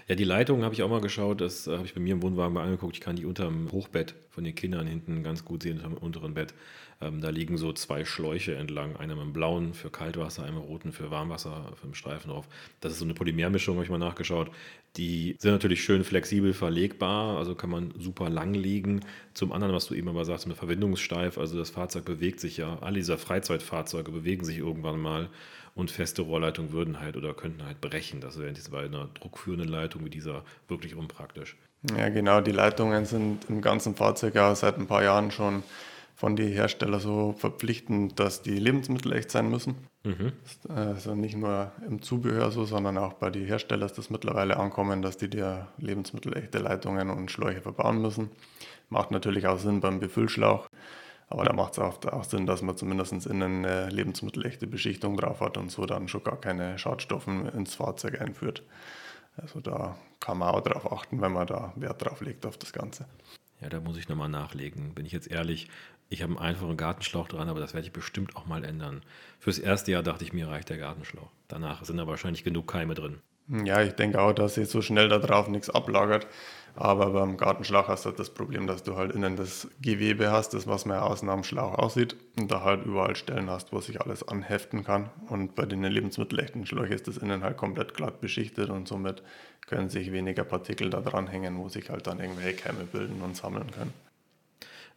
Ja, 0.09 0.15
die 0.15 0.25
Leitung 0.25 0.63
habe 0.63 0.73
ich 0.73 0.83
auch 0.83 0.89
mal 0.89 1.01
geschaut, 1.01 1.41
das 1.41 1.67
äh, 1.67 1.73
habe 1.73 1.85
ich 1.85 1.95
bei 1.95 2.01
mir 2.01 2.15
im 2.15 2.23
Wohnwagen 2.23 2.55
mal 2.55 2.63
angeguckt. 2.63 2.95
Ich 2.95 3.01
kann 3.01 3.17
die 3.17 3.27
unter 3.27 3.47
dem 3.47 3.73
Hochbett 3.73 4.15
von 4.31 4.45
den 4.45 4.55
Kindern 4.55 4.87
hinten 4.87 5.25
ganz 5.25 5.45
gut 5.45 5.65
sehen, 5.65 5.81
unter 5.81 5.89
dem 5.89 5.99
unteren 5.99 6.35
Bett. 6.35 6.55
Ähm, 7.01 7.21
da 7.21 7.29
liegen 7.29 7.59
so 7.59 7.73
zwei 7.73 8.05
Schläuche 8.05 8.55
entlang, 8.55 8.97
einer 8.97 9.15
mit 9.17 9.25
dem 9.25 9.33
blauen 9.33 9.75
für 9.75 9.91
Kaltwasser, 9.91 10.45
einem 10.45 10.57
roten 10.57 10.93
für 10.93 11.11
Warmwasser, 11.11 11.73
für 11.79 11.87
den 11.87 11.95
Streifen 11.95 12.31
drauf. 12.31 12.49
Das 12.81 12.93
ist 12.93 13.01
so 13.01 13.05
eine 13.05 13.15
Polymermischung, 13.15 13.77
habe 13.77 13.85
ich 13.85 13.91
mal 13.91 13.99
nachgeschaut. 13.99 14.51
Die 14.97 15.37
sind 15.39 15.53
natürlich 15.53 15.85
schön 15.85 16.05
flexibel 16.05 16.55
verlegbar, 16.55 17.37
also 17.37 17.55
kann 17.55 17.69
man 17.69 17.93
super 17.99 18.31
lang 18.31 18.55
liegen. 18.55 19.01
Zum 19.35 19.53
anderen, 19.53 19.75
was 19.75 19.87
du 19.87 19.95
eben 19.95 20.09
aber 20.09 20.25
sagst, 20.25 20.47
mit 20.47 20.57
Verwendungssteif, 20.57 21.37
also 21.37 21.59
das 21.59 21.69
Fahrzeug 21.69 22.07
bewegt 22.07 22.41
sich 22.41 22.57
ja, 22.57 22.79
alle 22.81 22.97
diese 22.97 23.19
Freizeitfahrzeuge 23.19 24.11
bewegen 24.11 24.47
sich 24.47 24.57
irgendwann 24.57 24.99
mal 24.99 25.29
und 25.75 25.91
feste 25.91 26.23
Rohrleitungen 26.23 26.73
würden 26.73 27.01
halt 27.01 27.19
oder 27.19 27.35
könnten 27.35 27.65
halt 27.67 27.83
brechen. 27.83 28.23
Das 28.23 28.39
wäre 28.39 28.55
bei 28.71 28.87
einer 28.87 29.09
druckführenden 29.13 29.69
Leitung 29.69 30.07
wie 30.07 30.11
dieser 30.11 30.43
wirklich 30.67 30.95
unpraktisch. 30.95 31.57
Ja, 31.95 32.09
genau. 32.09 32.41
Die 32.41 32.53
Leitungen 32.53 33.05
sind 33.05 33.45
im 33.51 33.61
ganzen 33.61 33.95
Fahrzeug 33.95 34.35
ja 34.35 34.55
seit 34.55 34.79
ein 34.79 34.87
paar 34.87 35.05
Jahren 35.05 35.31
schon 35.31 35.63
von 36.17 36.35
den 36.35 36.51
Herstellern 36.51 36.99
so 36.99 37.35
verpflichtend, 37.37 38.19
dass 38.19 38.41
die 38.41 38.59
Lebensmittel 38.59 39.13
echt 39.13 39.31
sein 39.31 39.51
müssen. 39.51 39.77
Mhm. 40.03 40.33
Also 40.67 41.15
nicht 41.15 41.37
nur 41.37 41.73
im 41.87 42.01
Zubehör 42.01 42.51
so, 42.51 42.65
sondern 42.65 42.97
auch 42.97 43.13
bei 43.13 43.29
den 43.29 43.45
Herstellern 43.45 43.85
ist 43.87 43.99
das 43.99 44.09
mittlerweile 44.09 44.57
ankommen, 44.57 45.03
dass 45.03 45.19
die 45.19 45.29
dir 45.29 45.69
lebensmittelechte 45.77 46.59
Leitungen 46.59 47.11
und 47.11 47.31
Schläuche 47.31 47.61
verbauen 47.61 48.01
müssen. 48.01 48.31
Macht 48.89 49.11
natürlich 49.11 49.47
auch 49.47 49.59
Sinn 49.59 49.81
beim 49.81 50.01
Befüllschlauch. 50.01 50.69
Aber 51.29 51.45
da 51.45 51.53
macht 51.53 51.73
es 51.75 51.81
auch, 51.81 52.03
auch, 52.07 52.25
Sinn, 52.25 52.47
dass 52.47 52.63
man 52.63 52.77
zumindest 52.77 53.27
innen 53.27 53.67
eine 53.67 53.91
lebensmittelechte 53.91 54.67
Beschichtung 54.67 55.19
drauf 55.19 55.41
hat 55.41 55.59
und 55.59 55.71
so 55.71 55.85
dann 55.85 56.09
schon 56.09 56.25
gar 56.25 56.41
keine 56.41 56.79
Schadstoffe 56.79 57.27
ins 57.27 57.75
Fahrzeug 57.75 58.21
einführt. 58.23 58.63
Also 59.37 59.61
da 59.61 59.99
kann 60.21 60.39
man 60.39 60.55
auch 60.55 60.61
darauf 60.63 60.91
achten, 60.91 61.21
wenn 61.21 61.33
man 61.33 61.47
da 61.47 61.75
Wert 61.77 62.03
drauf 62.03 62.23
legt 62.23 62.47
auf 62.47 62.57
das 62.57 62.73
Ganze. 62.73 63.07
Ja, 63.67 63.71
da 63.71 63.81
muss 63.81 63.97
ich 63.97 64.09
nochmal 64.09 64.29
nachlegen. 64.29 64.95
Bin 64.95 65.07
ich 65.07 65.11
jetzt 65.11 65.29
ehrlich, 65.29 65.67
ich 66.09 66.23
habe 66.23 66.37
einen 66.37 66.39
einfachen 66.39 66.77
Gartenschlauch 66.77 67.27
dran, 67.27 67.49
aber 67.49 67.59
das 67.59 67.75
werde 67.75 67.85
ich 67.85 67.93
bestimmt 67.93 68.37
auch 68.37 68.47
mal 68.47 68.63
ändern. 68.63 69.03
Fürs 69.41 69.59
erste 69.59 69.91
Jahr 69.91 70.05
dachte 70.05 70.23
ich 70.23 70.33
mir, 70.33 70.47
reicht 70.47 70.69
der 70.69 70.79
Gartenschlauch. 70.79 71.33
Danach 71.49 71.85
sind 71.85 71.97
da 71.97 72.07
wahrscheinlich 72.07 72.45
genug 72.45 72.69
Keime 72.69 72.95
drin. 72.95 73.19
Ja, 73.49 73.83
ich 73.83 73.95
denke 73.95 74.21
auch, 74.21 74.33
dass 74.33 74.55
sich 74.55 74.69
so 74.69 74.83
schnell 74.83 75.09
da 75.09 75.19
drauf 75.19 75.49
nichts 75.49 75.69
ablagert. 75.69 76.29
Aber 76.77 77.11
beim 77.11 77.37
Gartenschlauch 77.39 77.89
hast 77.89 78.05
du 78.05 78.11
halt 78.11 78.21
das 78.21 78.31
Problem, 78.31 78.69
dass 78.69 78.85
du 78.85 78.97
halt 78.97 79.13
innen 79.13 79.35
das 79.35 79.67
Gewebe 79.81 80.31
hast, 80.31 80.55
das 80.55 80.69
was 80.69 80.85
man 80.85 80.99
außen 80.99 81.29
am 81.29 81.43
Schlauch 81.43 81.75
aussieht 81.75 82.17
und 82.39 82.53
da 82.53 82.63
halt 82.63 82.85
überall 82.85 83.17
Stellen 83.17 83.51
hast, 83.51 83.73
wo 83.73 83.81
sich 83.81 84.01
alles 84.01 84.29
anheften 84.29 84.85
kann. 84.85 85.11
Und 85.29 85.57
bei 85.57 85.67
den 85.67 85.83
lebensmittelechten 85.83 86.67
Schläuchen 86.67 86.93
ist 86.93 87.09
das 87.09 87.17
innen 87.17 87.43
halt 87.43 87.57
komplett 87.57 87.95
glatt 87.95 88.21
beschichtet 88.21 88.69
und 88.71 88.87
somit 88.87 89.23
können 89.67 89.89
sich 89.89 90.13
weniger 90.13 90.45
Partikel 90.45 90.91
da 90.91 91.01
dranhängen, 91.01 91.59
wo 91.59 91.69
sich 91.69 91.91
halt 91.91 92.07
dann 92.07 92.21
irgendwelche 92.21 92.57
Keime 92.57 92.85
bilden 92.85 93.21
und 93.23 93.37
sammeln 93.37 93.71
können. 93.71 93.93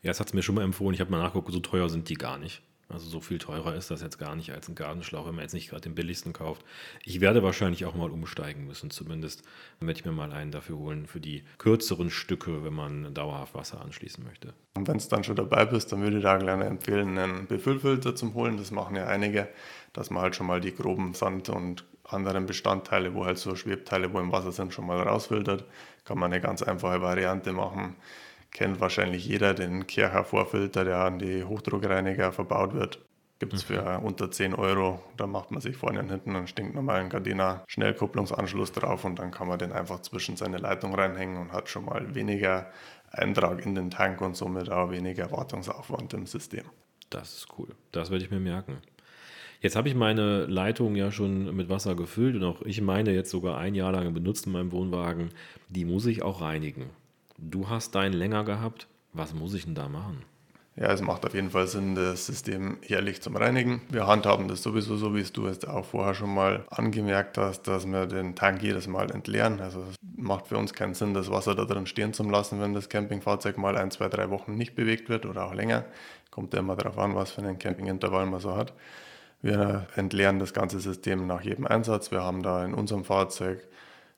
Ja, 0.02 0.10
das 0.10 0.20
hat 0.20 0.28
es 0.28 0.34
mir 0.34 0.44
schon 0.44 0.56
mal 0.56 0.64
empfohlen. 0.64 0.94
Ich 0.94 1.02
habe 1.02 1.12
mal 1.12 1.22
nachgeguckt, 1.22 1.52
so 1.52 1.60
teuer 1.60 1.90
sind 1.90 2.08
die 2.08 2.14
gar 2.14 2.38
nicht. 2.38 2.62
Also 2.92 3.08
so 3.08 3.22
viel 3.22 3.38
teurer 3.38 3.76
ist 3.76 3.92
das 3.92 4.02
jetzt 4.02 4.18
gar 4.18 4.36
nicht 4.36 4.52
als 4.52 4.68
ein 4.68 4.74
Gartenschlauch, 4.74 5.28
wenn 5.28 5.36
man 5.36 5.44
jetzt 5.44 5.54
nicht 5.54 5.70
gerade 5.70 5.82
den 5.82 5.94
billigsten 5.94 6.34
kauft. 6.34 6.66
Ich 7.06 7.22
werde 7.22 7.44
wahrscheinlich 7.44 7.86
auch 7.86 7.94
mal 7.94 8.10
umsteigen 8.10 8.66
müssen, 8.66 8.90
zumindest 8.90 9.44
werde 9.80 9.94
ich 9.94 10.06
mir 10.06 10.12
mal 10.12 10.32
einen 10.32 10.50
dafür 10.50 10.78
holen, 10.78 11.06
für 11.06 11.20
die 11.20 11.44
kürzeren 11.60 12.10
Stücke, 12.10 12.64
wenn 12.64 12.74
man 12.74 13.14
dauerhaft 13.14 13.54
Wasser 13.54 13.80
anschließen 13.82 14.24
möchte. 14.24 14.56
Und 14.76 14.88
wenn 14.88 14.98
es 14.98 15.08
dann 15.08 15.24
schon 15.24 15.36
dabei 15.36 15.66
bist, 15.66 15.92
dann 15.92 16.02
würde 16.02 16.18
ich 16.18 16.24
da 16.24 16.38
gerne 16.38 16.66
empfehlen, 16.66 17.16
einen 17.20 17.46
Befüllfilter 17.46 18.16
zum 18.16 18.34
Holen. 18.34 18.58
Das 18.58 18.72
machen 18.72 18.96
ja 18.96 19.06
einige, 19.06 19.48
dass 19.94 20.10
man 20.10 20.24
halt 20.24 20.36
schon 20.36 20.48
mal 20.48 20.60
die 20.60 20.74
groben 20.74 21.14
Sand 21.14 21.50
und 21.50 21.86
anderen 22.12 22.46
Bestandteile, 22.46 23.14
wo 23.14 23.26
halt 23.26 23.38
so 23.38 23.56
Schwebteile, 23.56 24.14
wo 24.14 24.20
im 24.20 24.32
Wasser 24.32 24.52
sind, 24.52 24.74
schon 24.74 24.88
mal 24.88 25.02
rausfiltert. 25.02 25.66
Kann 26.06 26.18
man 26.18 26.32
eine 26.32 26.42
ganz 26.42 26.62
einfache 26.64 27.02
Variante 27.02 27.54
machen 27.54 27.96
kennt 28.52 28.80
wahrscheinlich 28.80 29.26
jeder 29.26 29.54
den 29.54 29.88
Kircher 29.88 30.24
Vorfilter, 30.24 30.84
der 30.84 31.00
an 31.00 31.20
die 31.20 31.44
Hochdruckreiniger 31.44 32.32
verbaut 32.32 32.74
wird. 32.74 33.00
Gibt 33.40 33.54
es 33.54 33.64
für 33.64 34.00
mhm. 34.00 34.06
unter 34.06 34.30
10 34.30 34.54
Euro. 34.54 35.02
Da 35.16 35.26
macht 35.26 35.52
man 35.52 35.62
sich 35.62 35.78
vorne 35.78 36.00
und 36.00 36.10
hinten 36.10 36.36
einen 36.36 36.48
stinknormalen 36.48 37.10
Gardena 37.10 37.64
Schnellkupplungsanschluss 37.68 38.74
drauf 38.74 39.06
und 39.06 39.18
dann 39.20 39.32
kann 39.32 39.48
man 39.48 39.60
den 39.60 39.72
einfach 39.72 40.02
zwischen 40.02 40.36
seine 40.36 40.58
Leitung 40.58 40.94
reinhängen 40.94 41.38
und 41.38 41.54
hat 41.54 41.70
schon 41.70 41.86
mal 41.86 42.16
weniger 42.16 42.70
Eintrag 43.12 43.66
in 43.66 43.76
den 43.76 43.92
Tank 43.92 44.20
und 44.20 44.36
somit 44.36 44.70
auch 44.70 44.92
weniger 44.92 45.32
Wartungsaufwand 45.32 46.14
im 46.14 46.26
System. 46.26 46.66
Das 47.10 47.34
ist 47.34 47.48
cool. 47.58 47.70
Das 47.94 48.12
werde 48.12 48.26
ich 48.26 48.32
mir 48.32 48.42
merken. 48.42 48.82
Jetzt 49.62 49.76
habe 49.76 49.90
ich 49.90 49.96
meine 49.96 50.46
Leitung 50.46 50.96
ja 50.96 51.12
schon 51.12 51.54
mit 51.56 51.68
Wasser 51.68 51.96
gefüllt 51.96 52.36
und 52.36 52.44
auch 52.46 52.62
ich 52.62 52.82
meine 52.82 53.12
jetzt 53.12 53.30
sogar 53.30 53.58
ein 53.58 53.76
Jahr 53.76 53.92
lang 53.92 54.14
benutzt 54.14 54.46
in 54.46 54.54
meinem 54.54 54.72
Wohnwagen. 54.72 55.30
Die 55.68 55.84
muss 55.84 56.06
ich 56.06 56.22
auch 56.22 56.42
reinigen. 56.42 56.90
Du 57.38 57.68
hast 57.68 57.96
deinen 57.96 58.14
länger 58.14 58.46
gehabt. 58.46 58.88
Was 59.12 59.34
muss 59.34 59.54
ich 59.54 59.66
denn 59.66 59.76
da 59.76 59.90
machen? 59.90 60.24
Ja, 60.80 60.94
es 60.94 61.02
macht 61.02 61.26
auf 61.26 61.34
jeden 61.34 61.50
Fall 61.50 61.68
Sinn, 61.68 61.96
das 61.96 62.26
System 62.26 62.78
jährlich 62.88 63.22
zum 63.22 63.36
Reinigen. 63.36 63.82
Wir 63.90 64.08
handhaben 64.08 64.48
das 64.48 64.64
sowieso 64.64 64.96
so, 64.96 65.14
wie 65.14 65.20
es 65.20 65.34
du 65.34 65.46
es 65.48 65.66
auch 65.66 65.84
vorher 65.84 66.14
schon 66.14 66.34
mal 66.34 66.64
angemerkt 66.70 67.38
hast, 67.38 67.64
dass 67.64 67.86
wir 67.86 68.06
den 68.06 68.36
Tank 68.36 68.64
jedes 68.64 68.88
Mal 68.88 69.12
entleeren. 69.12 69.60
Also 69.60 69.82
es 69.82 69.96
macht 70.16 70.48
für 70.48 70.58
uns 70.58 70.74
keinen 70.74 70.94
Sinn, 70.94 71.14
das 71.14 71.30
Wasser 71.30 71.54
da 71.54 71.66
drin 71.66 71.86
stehen 71.86 72.14
zu 72.14 72.24
lassen, 72.24 72.62
wenn 72.62 72.74
das 72.74 72.88
Campingfahrzeug 72.88 73.58
mal 73.58 73.76
ein, 73.76 73.92
zwei, 73.92 74.08
drei 74.08 74.30
Wochen 74.30 74.56
nicht 74.56 74.74
bewegt 74.74 75.10
wird 75.10 75.26
oder 75.26 75.48
auch 75.48 75.54
länger. 75.54 75.84
Kommt 76.32 76.54
ja 76.54 76.60
immer 76.60 76.78
darauf 76.78 76.98
an, 76.98 77.14
was 77.14 77.32
für 77.32 77.42
einen 77.42 77.60
Campingintervall 77.60 78.26
man 78.28 78.40
so 78.40 78.56
hat. 78.56 78.74
Wir 79.42 79.88
entleeren 79.96 80.40
das 80.40 80.54
ganze 80.54 80.80
System 80.80 81.26
nach 81.26 81.42
jedem 81.42 81.66
Einsatz. 81.66 82.12
Wir 82.12 82.24
haben 82.24 82.44
da 82.44 82.66
in 82.66 82.74
unserem 82.74 83.06
Fahrzeug 83.06 83.66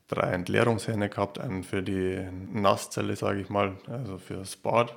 drei 0.08 0.32
Entleerungshähne 0.32 1.10
gehabt, 1.10 1.40
einen 1.40 1.64
für 1.64 1.84
die 1.84 2.20
Nasszelle, 2.52 3.16
sage 3.16 3.42
ich 3.42 3.50
mal, 3.50 3.74
also 3.88 4.18
für 4.18 4.36
das 4.36 4.56
Bad, 4.56 4.96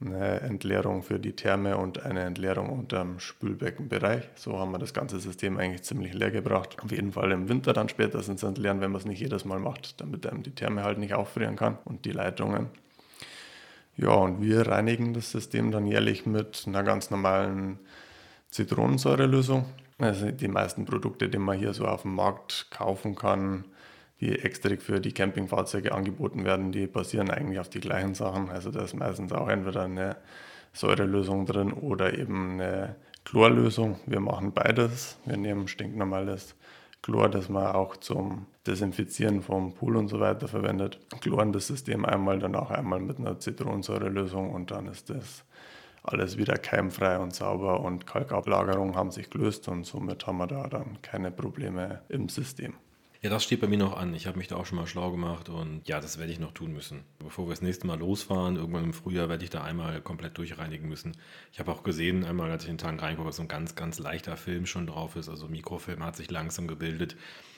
eine 0.00 0.40
Entleerung 0.40 1.02
für 1.02 1.18
die 1.18 1.36
Therme 1.36 1.76
und 1.76 2.04
eine 2.04 2.22
Entleerung 2.22 2.70
unter 2.70 2.98
dem 2.98 3.20
Spülbeckenbereich. 3.20 4.24
So 4.34 4.58
haben 4.58 4.72
wir 4.72 4.78
das 4.78 4.92
ganze 4.92 5.20
System 5.20 5.56
eigentlich 5.58 5.82
ziemlich 5.82 6.14
leer 6.14 6.30
gebracht. 6.30 6.76
Auf 6.82 6.90
jeden 6.90 7.12
Fall 7.12 7.30
im 7.30 7.48
Winter 7.48 7.72
dann 7.72 7.88
spätestens 7.88 8.42
entleeren, 8.42 8.80
wenn 8.80 8.90
man 8.90 9.00
es 9.00 9.06
nicht 9.06 9.20
jedes 9.20 9.44
Mal 9.44 9.60
macht, 9.60 10.00
damit 10.00 10.26
einem 10.26 10.42
die 10.42 10.54
Therme 10.54 10.82
halt 10.82 10.98
nicht 10.98 11.14
auffrieren 11.14 11.56
kann 11.56 11.78
und 11.84 12.04
die 12.06 12.12
Leitungen. 12.12 12.66
Ja, 13.96 14.10
und 14.10 14.42
wir 14.42 14.66
reinigen 14.66 15.12
das 15.12 15.30
System 15.30 15.70
dann 15.70 15.86
jährlich 15.86 16.24
mit 16.24 16.64
einer 16.66 16.82
ganz 16.82 17.10
normalen 17.10 17.78
Zitronensäurelösung. 18.50 19.64
Also 19.98 20.30
die 20.30 20.48
meisten 20.48 20.84
Produkte, 20.86 21.28
die 21.28 21.38
man 21.38 21.58
hier 21.58 21.74
so 21.74 21.86
auf 21.86 22.02
dem 22.02 22.14
Markt 22.14 22.68
kaufen 22.70 23.14
kann, 23.14 23.64
die 24.20 24.38
extra 24.38 24.76
für 24.76 25.00
die 25.00 25.12
Campingfahrzeuge 25.12 25.92
angeboten 25.92 26.44
werden, 26.44 26.72
die 26.72 26.86
basieren 26.86 27.30
eigentlich 27.30 27.58
auf 27.58 27.68
die 27.68 27.80
gleichen 27.80 28.14
Sachen. 28.14 28.50
Also 28.50 28.70
da 28.70 28.82
ist 28.82 28.94
meistens 28.94 29.32
auch 29.32 29.48
entweder 29.48 29.82
eine 29.84 30.16
Säurelösung 30.72 31.46
drin 31.46 31.72
oder 31.72 32.16
eben 32.18 32.52
eine 32.54 32.96
Chlorlösung. 33.24 33.98
Wir 34.06 34.20
machen 34.20 34.52
beides. 34.52 35.18
Wir 35.24 35.36
nehmen 35.36 35.68
stinknormales 35.68 36.54
Chlor, 37.02 37.28
das 37.28 37.48
man 37.48 37.66
auch 37.66 37.96
zum 37.96 38.46
Desinfizieren 38.66 39.42
vom 39.42 39.74
Pool 39.74 39.96
und 39.96 40.08
so 40.08 40.20
weiter 40.20 40.48
verwendet. 40.48 41.00
Chloren 41.20 41.52
das 41.52 41.66
System 41.66 42.04
einmal, 42.04 42.38
dann 42.38 42.54
auch 42.54 42.70
einmal 42.70 43.00
mit 43.00 43.18
einer 43.18 43.38
Zitronensäurelösung 43.38 44.50
und 44.50 44.70
dann 44.70 44.86
ist 44.86 45.08
das 45.08 45.44
alles 46.02 46.38
wieder 46.38 46.56
keimfrei 46.56 47.18
und 47.18 47.34
sauber 47.34 47.80
und 47.80 48.06
Kalkablagerungen 48.06 48.96
haben 48.96 49.10
sich 49.10 49.30
gelöst 49.30 49.68
und 49.68 49.84
somit 49.84 50.26
haben 50.26 50.38
wir 50.38 50.46
da 50.46 50.68
dann 50.68 51.02
keine 51.02 51.30
Probleme 51.30 52.02
im 52.08 52.28
System. 52.28 52.74
Ja, 53.22 53.28
das 53.28 53.44
steht 53.44 53.60
bei 53.60 53.66
mir 53.66 53.76
noch 53.76 53.98
an. 53.98 54.14
Ich 54.14 54.26
habe 54.26 54.38
mich 54.38 54.48
da 54.48 54.56
auch 54.56 54.64
schon 54.64 54.78
mal 54.78 54.86
schlau 54.86 55.10
gemacht 55.10 55.50
und 55.50 55.86
ja, 55.86 56.00
das 56.00 56.16
werde 56.18 56.32
ich 56.32 56.38
noch 56.38 56.52
tun 56.52 56.72
müssen. 56.72 57.04
Bevor 57.18 57.46
wir 57.46 57.50
das 57.50 57.60
nächste 57.60 57.86
Mal 57.86 57.98
losfahren, 57.98 58.56
irgendwann 58.56 58.84
im 58.84 58.92
Frühjahr, 58.94 59.28
werde 59.28 59.44
ich 59.44 59.50
da 59.50 59.62
einmal 59.62 60.00
komplett 60.00 60.38
durchreinigen 60.38 60.88
müssen. 60.88 61.14
Ich 61.52 61.58
habe 61.58 61.70
auch 61.70 61.82
gesehen, 61.82 62.24
einmal 62.24 62.50
als 62.50 62.64
ich 62.64 62.70
in 62.70 62.76
den 62.76 62.82
Tank 62.82 63.02
reingucke, 63.02 63.28
dass 63.28 63.36
so 63.36 63.42
ein 63.42 63.48
ganz, 63.48 63.74
ganz 63.74 63.98
leichter 63.98 64.38
Film 64.38 64.64
schon 64.64 64.86
drauf 64.86 65.16
ist. 65.16 65.28
Also 65.28 65.48
Mikrofilm 65.48 66.02
hat 66.02 66.16
sich 66.16 66.30
langsam 66.30 66.66
gebildet. 66.66 67.14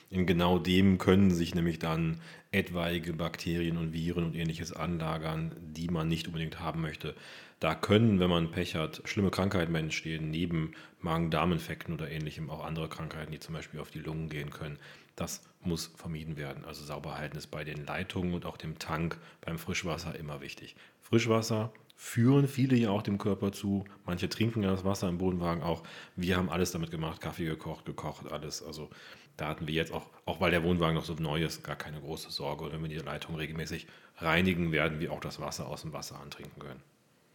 In 0.09 0.25
genau 0.25 0.59
dem 0.59 0.97
können 0.97 1.31
sich 1.31 1.55
nämlich 1.55 1.79
dann 1.79 2.19
etwaige 2.51 3.13
Bakterien 3.13 3.77
und 3.77 3.93
Viren 3.93 4.25
und 4.25 4.35
ähnliches 4.35 4.73
anlagern, 4.73 5.55
die 5.61 5.87
man 5.87 6.09
nicht 6.09 6.27
unbedingt 6.27 6.59
haben 6.59 6.81
möchte. 6.81 7.15
Da 7.61 7.73
können, 7.73 8.19
wenn 8.19 8.29
man 8.29 8.51
Pech 8.51 8.75
hat, 8.75 9.01
schlimme 9.05 9.31
Krankheiten 9.31 9.73
entstehen, 9.73 10.29
neben 10.29 10.73
Magen-Darm-Infekten 10.99 11.93
oder 11.93 12.11
ähnlichem 12.11 12.49
auch 12.49 12.65
andere 12.65 12.89
Krankheiten, 12.89 13.31
die 13.31 13.39
zum 13.39 13.55
Beispiel 13.55 13.79
auf 13.79 13.89
die 13.89 13.99
Lungen 13.99 14.27
gehen 14.27 14.49
können. 14.49 14.77
Das 15.15 15.43
muss 15.61 15.91
vermieden 15.95 16.37
werden. 16.37 16.65
Also 16.65 16.83
sauber 16.83 17.17
halten 17.17 17.37
ist 17.37 17.47
bei 17.47 17.63
den 17.63 17.85
Leitungen 17.85 18.33
und 18.33 18.45
auch 18.45 18.57
dem 18.57 18.79
Tank 18.79 19.17
beim 19.41 19.57
Frischwasser 19.57 20.15
immer 20.15 20.41
wichtig. 20.41 20.75
Frischwasser 21.01 21.71
führen 21.95 22.47
viele 22.47 22.75
ja 22.75 22.89
auch 22.89 23.01
dem 23.01 23.17
Körper 23.17 23.51
zu. 23.51 23.85
Manche 24.05 24.27
trinken 24.27 24.63
ja 24.63 24.71
das 24.71 24.83
Wasser 24.83 25.07
im 25.09 25.19
Wohnwagen 25.19 25.63
auch. 25.63 25.83
Wir 26.15 26.37
haben 26.37 26.49
alles 26.49 26.71
damit 26.71 26.91
gemacht, 26.91 27.21
Kaffee 27.21 27.45
gekocht, 27.45 27.85
gekocht, 27.85 28.31
alles. 28.31 28.63
Also 28.63 28.89
da 29.37 29.47
hatten 29.47 29.67
wir 29.67 29.73
jetzt 29.73 29.93
auch, 29.93 30.09
auch 30.25 30.41
weil 30.41 30.51
der 30.51 30.63
Wohnwagen 30.63 30.95
noch 30.95 31.05
so 31.05 31.13
neu 31.13 31.43
ist, 31.43 31.63
gar 31.63 31.75
keine 31.75 32.01
große 32.01 32.31
Sorge. 32.31 32.65
Und 32.65 32.73
wenn 32.73 32.81
wir 32.81 32.89
die 32.89 32.97
Leitung 32.97 33.35
regelmäßig 33.35 33.87
reinigen, 34.17 34.71
werden 34.71 34.99
wir 34.99 35.11
auch 35.11 35.19
das 35.19 35.39
Wasser 35.39 35.67
aus 35.67 35.81
dem 35.81 35.93
Wasserhahn 35.93 36.29
trinken 36.29 36.59
können. 36.59 36.81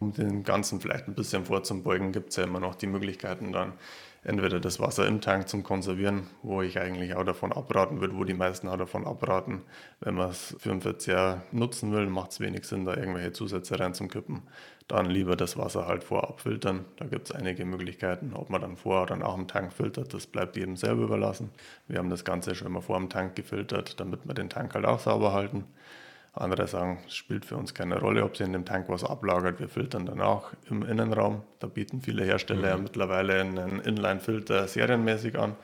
Um 0.00 0.12
den 0.12 0.44
Ganzen 0.44 0.80
vielleicht 0.80 1.08
ein 1.08 1.14
bisschen 1.14 1.44
vorzubeugen, 1.44 2.12
gibt 2.12 2.30
es 2.30 2.36
ja 2.36 2.44
immer 2.44 2.60
noch 2.60 2.76
die 2.76 2.86
Möglichkeiten 2.86 3.52
dann, 3.52 3.72
entweder 4.22 4.60
das 4.60 4.78
Wasser 4.78 5.08
im 5.08 5.20
Tank 5.20 5.48
zum 5.48 5.64
Konservieren, 5.64 6.28
wo 6.42 6.62
ich 6.62 6.78
eigentlich 6.78 7.14
auch 7.14 7.24
davon 7.24 7.52
abraten 7.52 8.00
würde, 8.00 8.16
wo 8.16 8.22
die 8.22 8.34
meisten 8.34 8.68
auch 8.68 8.76
davon 8.76 9.06
abraten. 9.06 9.62
Wenn 9.98 10.14
man 10.14 10.30
es 10.30 10.54
für 10.60 10.70
einen 10.70 10.82
Verzehr 10.82 11.42
nutzen 11.50 11.92
will, 11.92 12.06
macht 12.06 12.30
es 12.30 12.38
wenig 12.38 12.64
Sinn, 12.64 12.84
da 12.84 12.96
irgendwelche 12.96 13.32
Zusätze 13.32 13.80
reinzukippen. 13.80 14.42
Dann 14.86 15.06
lieber 15.06 15.34
das 15.34 15.56
Wasser 15.56 15.86
halt 15.86 16.04
vorab 16.04 16.40
filtern. 16.40 16.84
Da 16.96 17.06
gibt 17.06 17.28
es 17.28 17.34
einige 17.34 17.64
Möglichkeiten. 17.64 18.32
Ob 18.34 18.50
man 18.50 18.60
dann 18.60 18.76
vor 18.76 19.02
oder 19.02 19.16
nach 19.16 19.34
dem 19.34 19.48
Tank 19.48 19.72
filtert, 19.72 20.14
das 20.14 20.26
bleibt 20.26 20.56
jedem 20.56 20.76
selber 20.76 21.02
überlassen. 21.02 21.50
Wir 21.88 21.98
haben 21.98 22.08
das 22.08 22.24
Ganze 22.24 22.54
schon 22.54 22.68
immer 22.68 22.82
vor 22.82 22.98
dem 22.98 23.10
Tank 23.10 23.34
gefiltert, 23.34 23.98
damit 23.98 24.26
wir 24.26 24.34
den 24.34 24.48
Tank 24.48 24.74
halt 24.74 24.86
auch 24.86 25.00
sauber 25.00 25.32
halten. 25.32 25.64
Andere 26.32 26.68
sagen, 26.68 26.98
es 27.06 27.14
spielt 27.14 27.44
für 27.44 27.56
uns 27.56 27.74
keine 27.74 27.98
Rolle, 27.98 28.24
ob 28.24 28.36
sie 28.36 28.44
in 28.44 28.52
dem 28.52 28.64
Tank 28.64 28.88
was 28.88 29.02
ablagert. 29.02 29.60
Wir 29.60 29.68
filtern 29.68 30.06
dann 30.06 30.20
auch 30.20 30.50
im 30.70 30.82
Innenraum. 30.82 31.42
Da 31.58 31.66
bieten 31.66 32.00
viele 32.00 32.24
Hersteller 32.24 32.60
mhm. 32.60 32.66
ja 32.68 32.76
mittlerweile 32.76 33.40
einen 33.40 33.80
Inline-Filter 33.80 34.68
serienmäßig 34.68 35.38
an. 35.38 35.56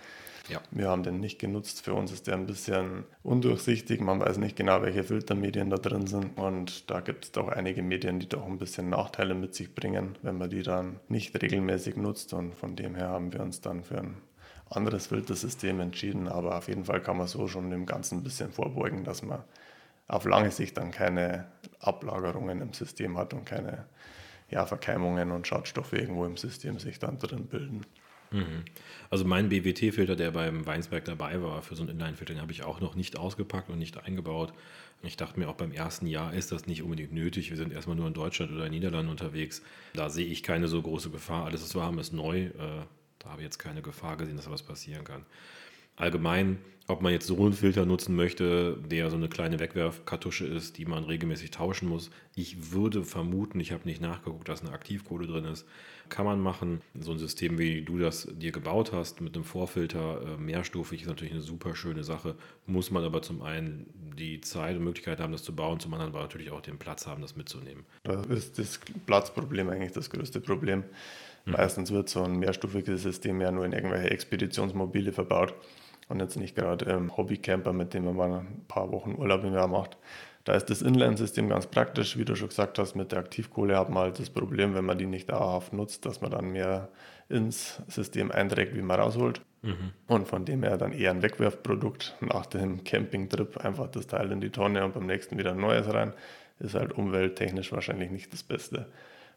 Ja. 0.49 0.61
Wir 0.71 0.89
haben 0.89 1.03
den 1.03 1.21
nicht 1.21 1.39
genutzt. 1.39 1.83
Für 1.83 1.95
uns 1.95 2.13
ist 2.13 2.27
der 2.27 2.35
ein 2.35 2.47
bisschen 2.47 3.05
undurchsichtig. 3.23 4.01
Man 4.01 4.21
weiß 4.21 4.37
nicht 4.39 4.57
genau, 4.57 4.83
welche 4.83 5.05
Filtermedien 5.05 5.71
da 5.71 5.77
drin 5.77 6.07
sind. 6.07 6.37
Und 6.37 6.91
da 6.91 7.01
gibt 7.01 7.25
es 7.25 7.33
doch 7.33 7.49
einige 7.49 7.83
Medien, 7.83 8.21
die 8.21 8.29
doch 8.29 8.45
ein 8.47 8.59
bisschen 8.59 8.91
Nachteile 8.91 9.35
mit 9.35 9.55
sich 9.55 9.75
bringen, 9.75 10.19
wenn 10.23 10.37
man 10.37 10.51
die 10.51 10.63
dann 10.63 11.01
nicht 11.09 11.41
regelmäßig 11.41 11.97
nutzt. 11.97 12.35
Und 12.35 12.55
von 12.55 12.77
dem 12.77 12.95
her 12.95 13.09
haben 13.09 13.33
wir 13.33 13.41
uns 13.41 13.61
dann 13.61 13.85
für 13.85 13.99
ein 13.99 14.17
anderes 14.69 15.07
Filtersystem 15.07 15.81
entschieden. 15.81 16.29
Aber 16.29 16.59
auf 16.59 16.69
jeden 16.69 16.85
Fall 16.85 17.01
kann 17.01 17.17
man 17.17 17.27
so 17.27 17.49
schon 17.49 17.71
dem 17.71 17.87
Ganzen 17.87 18.19
ein 18.19 18.25
bisschen 18.25 18.53
vorbeugen, 18.53 19.05
dass 19.05 19.23
man 19.23 19.43
auf 20.09 20.25
lange 20.25 20.51
Sicht 20.51 20.77
dann 20.77 20.91
keine 20.91 21.47
Ablagerungen 21.81 22.61
im 22.61 22.73
System 22.73 23.17
hat 23.17 23.35
und 23.35 23.45
keine 23.45 23.87
ja, 24.51 24.67
Verkeimungen 24.67 25.31
und 25.33 25.47
Schadstoffe 25.47 25.93
irgendwo 25.93 26.25
im 26.27 26.37
System 26.37 26.79
sich 26.79 26.99
dann 26.99 27.19
drin 27.19 27.47
bilden. 27.47 27.87
Mhm. 28.31 28.65
Also 29.11 29.25
mein 29.25 29.49
BWT-Filter, 29.49 30.17
der 30.17 30.33
beim 30.33 30.67
Weinsberg 30.67 31.05
dabei 31.05 31.41
war, 31.43 31.63
für 31.63 31.77
so 31.77 31.85
ein 31.85 31.89
Inline-Filter, 31.89 32.35
den 32.35 32.43
habe 32.43 32.53
ich 32.53 32.65
auch 32.65 32.81
noch 32.81 32.95
nicht 32.95 33.19
ausgepackt 33.19 33.71
und 33.71 33.79
nicht 33.79 34.03
eingebaut. 34.05 34.53
Ich 35.03 35.17
dachte 35.17 35.39
mir 35.39 35.49
auch 35.49 35.55
beim 35.55 35.73
ersten 35.73 36.07
Jahr 36.07 36.33
ist 36.33 36.51
das 36.51 36.67
nicht 36.67 36.83
unbedingt 36.83 37.13
nötig. 37.13 37.51
Wir 37.51 37.57
sind 37.57 37.73
erstmal 37.73 37.97
nur 37.97 38.07
in 38.07 38.15
Deutschland 38.15 38.53
oder 38.53 38.67
in 38.67 38.73
Niederlanden 38.73 39.11
unterwegs. 39.11 39.63
Da 39.93 40.09
sehe 40.09 40.27
ich 40.27 40.43
keine 40.43 40.67
so 40.67 40.81
große 40.81 41.11
Gefahr. 41.11 41.45
Alles, 41.45 41.63
was 41.63 41.75
wir 41.75 41.83
haben, 41.83 41.99
ist 41.99 42.13
neu. 42.13 42.47
Äh, 42.47 42.53
da 43.19 43.31
habe 43.31 43.41
ich 43.41 43.45
jetzt 43.45 43.59
keine 43.59 43.83
Gefahr 43.83 44.17
gesehen, 44.17 44.37
dass 44.37 44.47
da 44.47 44.51
was 44.51 44.63
passieren 44.63 45.05
kann 45.05 45.25
allgemein, 45.97 46.59
ob 46.87 47.01
man 47.01 47.13
jetzt 47.13 47.27
so 47.27 47.37
einen 47.43 47.55
Filter 47.55 47.87
nutzen 47.87 48.15
möchte, 48.15 48.77
der 48.91 49.09
so 49.09 49.17
eine 49.17 49.29
kleine 49.29 49.59
Wegwerfkartusche 49.59 50.47
ist, 50.47 50.77
die 50.77 50.85
man 50.85 51.05
regelmäßig 51.05 51.51
tauschen 51.51 51.89
muss. 51.89 52.11
Ich 52.35 52.73
würde 52.73 53.05
vermuten, 53.05 53.59
ich 53.59 53.73
habe 53.73 53.85
nicht 53.87 54.03
nachgeguckt, 54.03 54.49
dass 54.51 54.61
eine 54.61 54.73
Aktivkohle 54.73 55.27
drin 55.27 55.47
ist. 55.47 55.67
Kann 56.11 56.27
man 56.27 56.41
machen. 56.41 56.83
So 57.01 57.13
ein 57.13 57.19
System, 57.19 57.59
wie 57.59 57.81
du 57.81 57.99
das 57.99 58.29
dir 58.31 58.53
gebaut 58.53 58.93
hast, 58.93 59.23
mit 59.23 59.35
einem 59.35 59.45
Vorfilter, 59.45 60.21
äh, 60.21 60.37
mehrstufig, 60.37 61.01
ist 61.01 61.09
natürlich 61.09 61.33
eine 61.33 61.41
super 61.41 61.75
schöne 61.75 62.05
Sache. 62.05 62.35
Muss 62.67 62.91
man 62.91 63.03
aber 63.03 63.23
zum 63.23 63.41
einen 63.41 63.87
die 64.19 64.43
Zeit 64.43 64.77
und 64.77 64.85
Möglichkeit 64.85 65.21
haben, 65.21 65.33
das 65.33 65.43
zu 65.43 65.57
bauen, 65.57 65.81
zum 65.81 65.95
anderen 65.95 66.13
aber 66.13 66.21
natürlich 66.21 66.51
auch 66.51 66.61
den 66.61 66.77
Platz 66.77 67.07
haben, 67.07 67.23
das 67.23 67.35
mitzunehmen. 67.35 67.87
Da 68.03 68.21
ist 68.25 68.59
das 68.59 68.79
Platzproblem 69.07 69.71
eigentlich 69.71 69.93
das 69.93 70.11
größte 70.11 70.41
Problem. 70.41 70.85
Mhm. 71.47 71.53
Meistens 71.53 71.91
wird 71.91 72.11
so 72.11 72.23
ein 72.23 72.39
mehrstufiges 72.39 73.03
System 73.03 73.41
ja 73.41 73.51
nur 73.51 73.65
in 73.65 73.73
irgendwelche 73.73 74.11
Expeditionsmobile 74.11 75.13
verbaut 75.13 75.55
und 76.09 76.21
jetzt 76.21 76.37
nicht 76.37 76.55
gerade 76.55 76.85
ähm, 76.87 77.17
Hobbycamper, 77.17 77.73
mit 77.73 77.95
dem 77.95 78.05
man 78.05 78.17
mal 78.17 78.33
ein 78.41 78.65
paar 78.69 78.91
Wochen 78.93 79.15
Urlaub 79.17 79.45
im 79.45 79.55
Jahr 79.55 79.69
macht. 79.69 79.97
Da 80.45 80.53
ist 80.53 80.69
das 80.69 80.83
Inline-System 80.83 81.49
ganz 81.49 81.67
praktisch, 81.67 82.19
wie 82.19 82.27
du 82.27 82.37
schon 82.37 82.49
gesagt 82.49 82.79
hast, 82.79 82.95
mit 82.95 83.13
der 83.13 83.21
Aktivkohle 83.21 83.79
hat 83.79 83.89
man 83.89 84.05
halt 84.05 84.19
das 84.19 84.29
Problem, 84.29 84.75
wenn 84.75 84.85
man 84.85 84.99
die 84.99 85.07
nicht 85.07 85.31
dauerhaft 85.31 85.73
nutzt, 85.73 86.05
dass 86.05 86.21
man 86.21 86.31
dann 86.31 86.53
mehr 86.53 86.89
ins 87.31 87.81
System 87.89 88.31
einträgt, 88.31 88.75
wie 88.77 88.83
man 88.83 89.01
rausholt. 89.01 89.41
Mhm. 89.63 89.93
Und 90.07 90.29
von 90.29 90.45
dem 90.45 90.63
her 90.63 90.77
dann 90.77 90.93
eher 90.93 91.11
ein 91.11 91.23
Wegwerfprodukt 91.23 92.17
nach 92.21 92.45
dem 92.45 92.85
Campingtrip, 92.85 93.57
einfach 93.65 93.89
das 93.89 94.07
Teil 94.07 94.31
in 94.33 94.43
die 94.43 94.51
Tonne 94.51 94.85
und 94.85 94.93
beim 94.93 95.07
nächsten 95.07 95.39
wieder 95.39 95.53
ein 95.53 95.61
neues 95.61 95.93
rein, 95.93 96.13
ist 96.59 96.75
halt 96.75 96.93
umwelttechnisch 96.93 97.73
wahrscheinlich 97.73 98.11
nicht 98.11 98.31
das 98.31 98.43
Beste. 98.43 98.87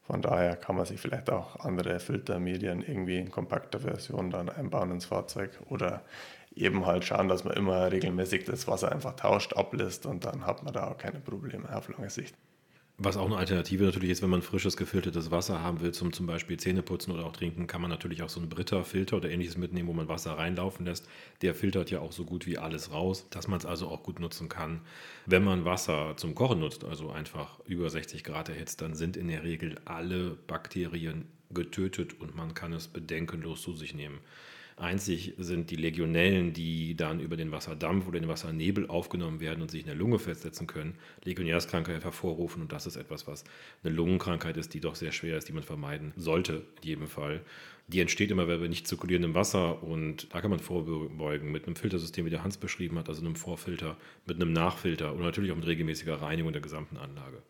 Von 0.03 0.21
daher 0.21 0.56
kann 0.56 0.75
man 0.75 0.86
sich 0.86 0.99
vielleicht 0.99 1.30
auch 1.30 1.60
andere 1.62 1.99
Filtermedien 1.99 2.82
irgendwie 2.82 3.17
in 3.17 3.32
kompakter 3.32 3.80
Version 3.80 4.30
dann 4.30 4.49
einbauen 4.49 4.91
ins 4.91 5.06
Fahrzeug 5.06 5.51
oder 5.69 6.01
eben 6.60 6.86
halt 6.86 7.06
schauen, 7.06 7.28
dass 7.28 7.43
man 7.43 7.56
immer 7.56 7.91
regelmäßig 7.91 8.46
das 8.46 8.67
Wasser 8.67 8.91
einfach 8.91 9.15
tauscht, 9.15 9.54
ablässt 9.54 10.06
und 10.06 10.26
dann 10.26 10.46
hat 10.46 10.63
man 10.63 10.74
da 10.74 10.88
auch 10.88 10.98
keine 10.98 11.20
Probleme 11.20 11.74
auf 11.76 11.89
lange 11.89 12.10
Sicht. 12.10 12.36
Was 13.00 13.15
auch 13.15 13.28
eine 13.28 13.38
Alternative 13.38 13.84
natürlich 13.84 14.10
ist, 14.10 14.24
wenn 14.24 14.32
man 14.32 14.41
frisches 14.41 14.76
gefiltertes 14.76 15.30
Wasser 15.30 15.62
haben 15.62 15.82
will, 15.82 15.91
zum 15.91 16.13
zum 16.13 16.26
Beispiel 16.26 16.58
Zähneputzen 16.58 17.13
oder 17.13 17.26
auch 17.26 17.32
trinken, 17.32 17.67
kann 17.67 17.80
man 17.80 17.91
natürlich 17.91 18.24
auch 18.24 18.30
so 18.30 18.39
einen 18.39 18.50
Britta-Filter 18.50 19.17
oder 19.17 19.30
ähnliches 19.30 19.56
mitnehmen, 19.56 19.88
wo 19.88 19.93
man 19.93 20.08
Wasser 20.08 20.32
reinlaufen 20.32 20.84
lässt. 20.84 21.08
Der 21.43 21.54
filtert 21.54 21.91
ja 21.91 22.00
auch 22.00 22.12
so 22.12 22.26
gut 22.26 22.48
wie 22.48 22.58
alles 22.58 22.91
raus, 22.91 23.28
dass 23.30 23.48
man 23.48 23.60
es 23.60 23.67
also 23.67 23.88
auch 23.89 24.02
gut 24.02 24.20
nutzen 24.20 24.50
kann. 24.50 24.82
Wenn 25.28 25.43
man 25.43 25.63
Wasser 25.63 26.15
zum 26.17 26.34
Kochen 26.34 26.60
nutzt, 26.60 26.84
also 26.84 27.12
einfach 27.12 27.60
über 27.65 27.88
60 27.88 28.24
Grad 28.24 28.50
erhitzt, 28.50 28.82
dann 28.82 28.96
sind 28.96 29.15
in 29.15 29.28
der 29.28 29.43
Regel 29.43 29.76
alle 29.86 30.32
Bakterien 30.48 31.26
getötet 31.52 32.20
und 32.20 32.36
man 32.36 32.56
kann 32.56 32.74
es 32.74 32.88
bedenkenlos 32.88 33.62
zu 33.62 33.76
sich 33.76 33.93
nehmen. 33.93 34.17
Einzig 34.80 35.34
sind 35.40 35.72
die 35.72 35.76
Legionellen, 35.76 36.54
die 36.54 36.96
dann 36.96 37.20
über 37.20 37.36
den 37.36 37.52
Wasserdampf 37.52 38.08
oder 38.08 38.20
den 38.20 38.30
Wassernebel 38.30 38.88
aufgenommen 38.88 39.40
werden 39.40 39.63
und 39.63 39.72
sich 39.72 39.82
in 39.82 39.88
der 39.88 39.96
Lunge 39.96 40.20
festsetzen 40.20 40.68
können, 40.68 40.94
Legionärskrankheit 41.24 42.04
hervorrufen. 42.04 42.62
Und 42.62 42.72
das 42.72 42.86
ist 42.86 42.96
etwas, 42.96 43.26
was 43.26 43.44
eine 43.84 43.92
Lungenkrankheit 43.92 44.56
ist, 44.56 44.76
die 44.76 44.80
doch 44.80 44.94
sehr 44.94 45.12
schwer 45.12 45.36
ist, 45.36 45.48
die 45.48 45.54
man 45.54 45.63
vermeiden 45.63 46.13
sollte, 46.16 46.63
in 46.82 46.90
jedem 46.90 47.08
Fall. 47.08 47.42
Die 47.88 48.02
entsteht 48.02 48.30
immer 48.30 48.46
bei 48.46 48.58
nicht 48.68 48.88
zirkulierendem 48.88 49.34
Wasser 49.34 49.82
und 49.82 50.32
da 50.32 50.42
kann 50.42 50.52
man 50.52 50.60
vorbeugen 50.60 51.52
mit 51.52 51.66
einem 51.66 51.76
Filtersystem, 51.76 52.26
wie 52.28 52.30
der 52.30 52.44
Hans 52.44 52.58
beschrieben 52.58 53.00
hat, 53.00 53.10
also 53.10 53.22
einem 53.22 53.36
Vorfilter, 53.36 53.98
mit 54.28 54.36
einem 54.36 54.54
Nachfilter 54.54 55.12
und 55.12 55.22
natürlich 55.22 55.52
auch 55.52 55.56
mit 55.56 55.66
regelmäßiger 55.66 56.22
Reinigung 56.22 56.52
der 56.52 56.62
gesamten 56.62 56.98
Anlage. 56.98 57.42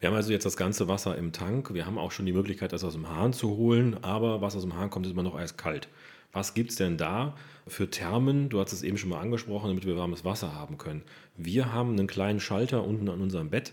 Wir 0.00 0.08
haben 0.08 0.16
also 0.16 0.32
jetzt 0.32 0.46
das 0.46 0.56
ganze 0.56 0.88
Wasser 0.88 1.16
im 1.16 1.30
Tank. 1.30 1.74
Wir 1.74 1.86
haben 1.86 1.96
auch 1.96 2.10
schon 2.10 2.26
die 2.26 2.32
Möglichkeit, 2.32 2.72
das 2.72 2.82
aus 2.82 2.94
dem 2.94 3.08
Hahn 3.08 3.32
zu 3.32 3.50
holen, 3.50 4.02
aber 4.02 4.40
was 4.40 4.56
aus 4.56 4.62
dem 4.62 4.74
Hahn 4.74 4.90
kommt, 4.90 5.06
ist 5.06 5.12
immer 5.12 5.22
noch 5.22 5.36
eiskalt. 5.36 5.88
Was 6.32 6.54
gibt 6.54 6.70
es 6.70 6.76
denn 6.76 6.96
da 6.96 7.34
für 7.66 7.90
Thermen? 7.90 8.48
Du 8.48 8.60
hast 8.60 8.72
es 8.72 8.82
eben 8.82 8.96
schon 8.96 9.10
mal 9.10 9.20
angesprochen, 9.20 9.68
damit 9.68 9.86
wir 9.86 9.96
warmes 9.96 10.24
Wasser 10.24 10.54
haben 10.54 10.78
können. 10.78 11.02
Wir 11.36 11.72
haben 11.72 11.90
einen 11.90 12.06
kleinen 12.06 12.40
Schalter 12.40 12.84
unten 12.84 13.08
an 13.08 13.20
unserem 13.20 13.50
Bett, 13.50 13.72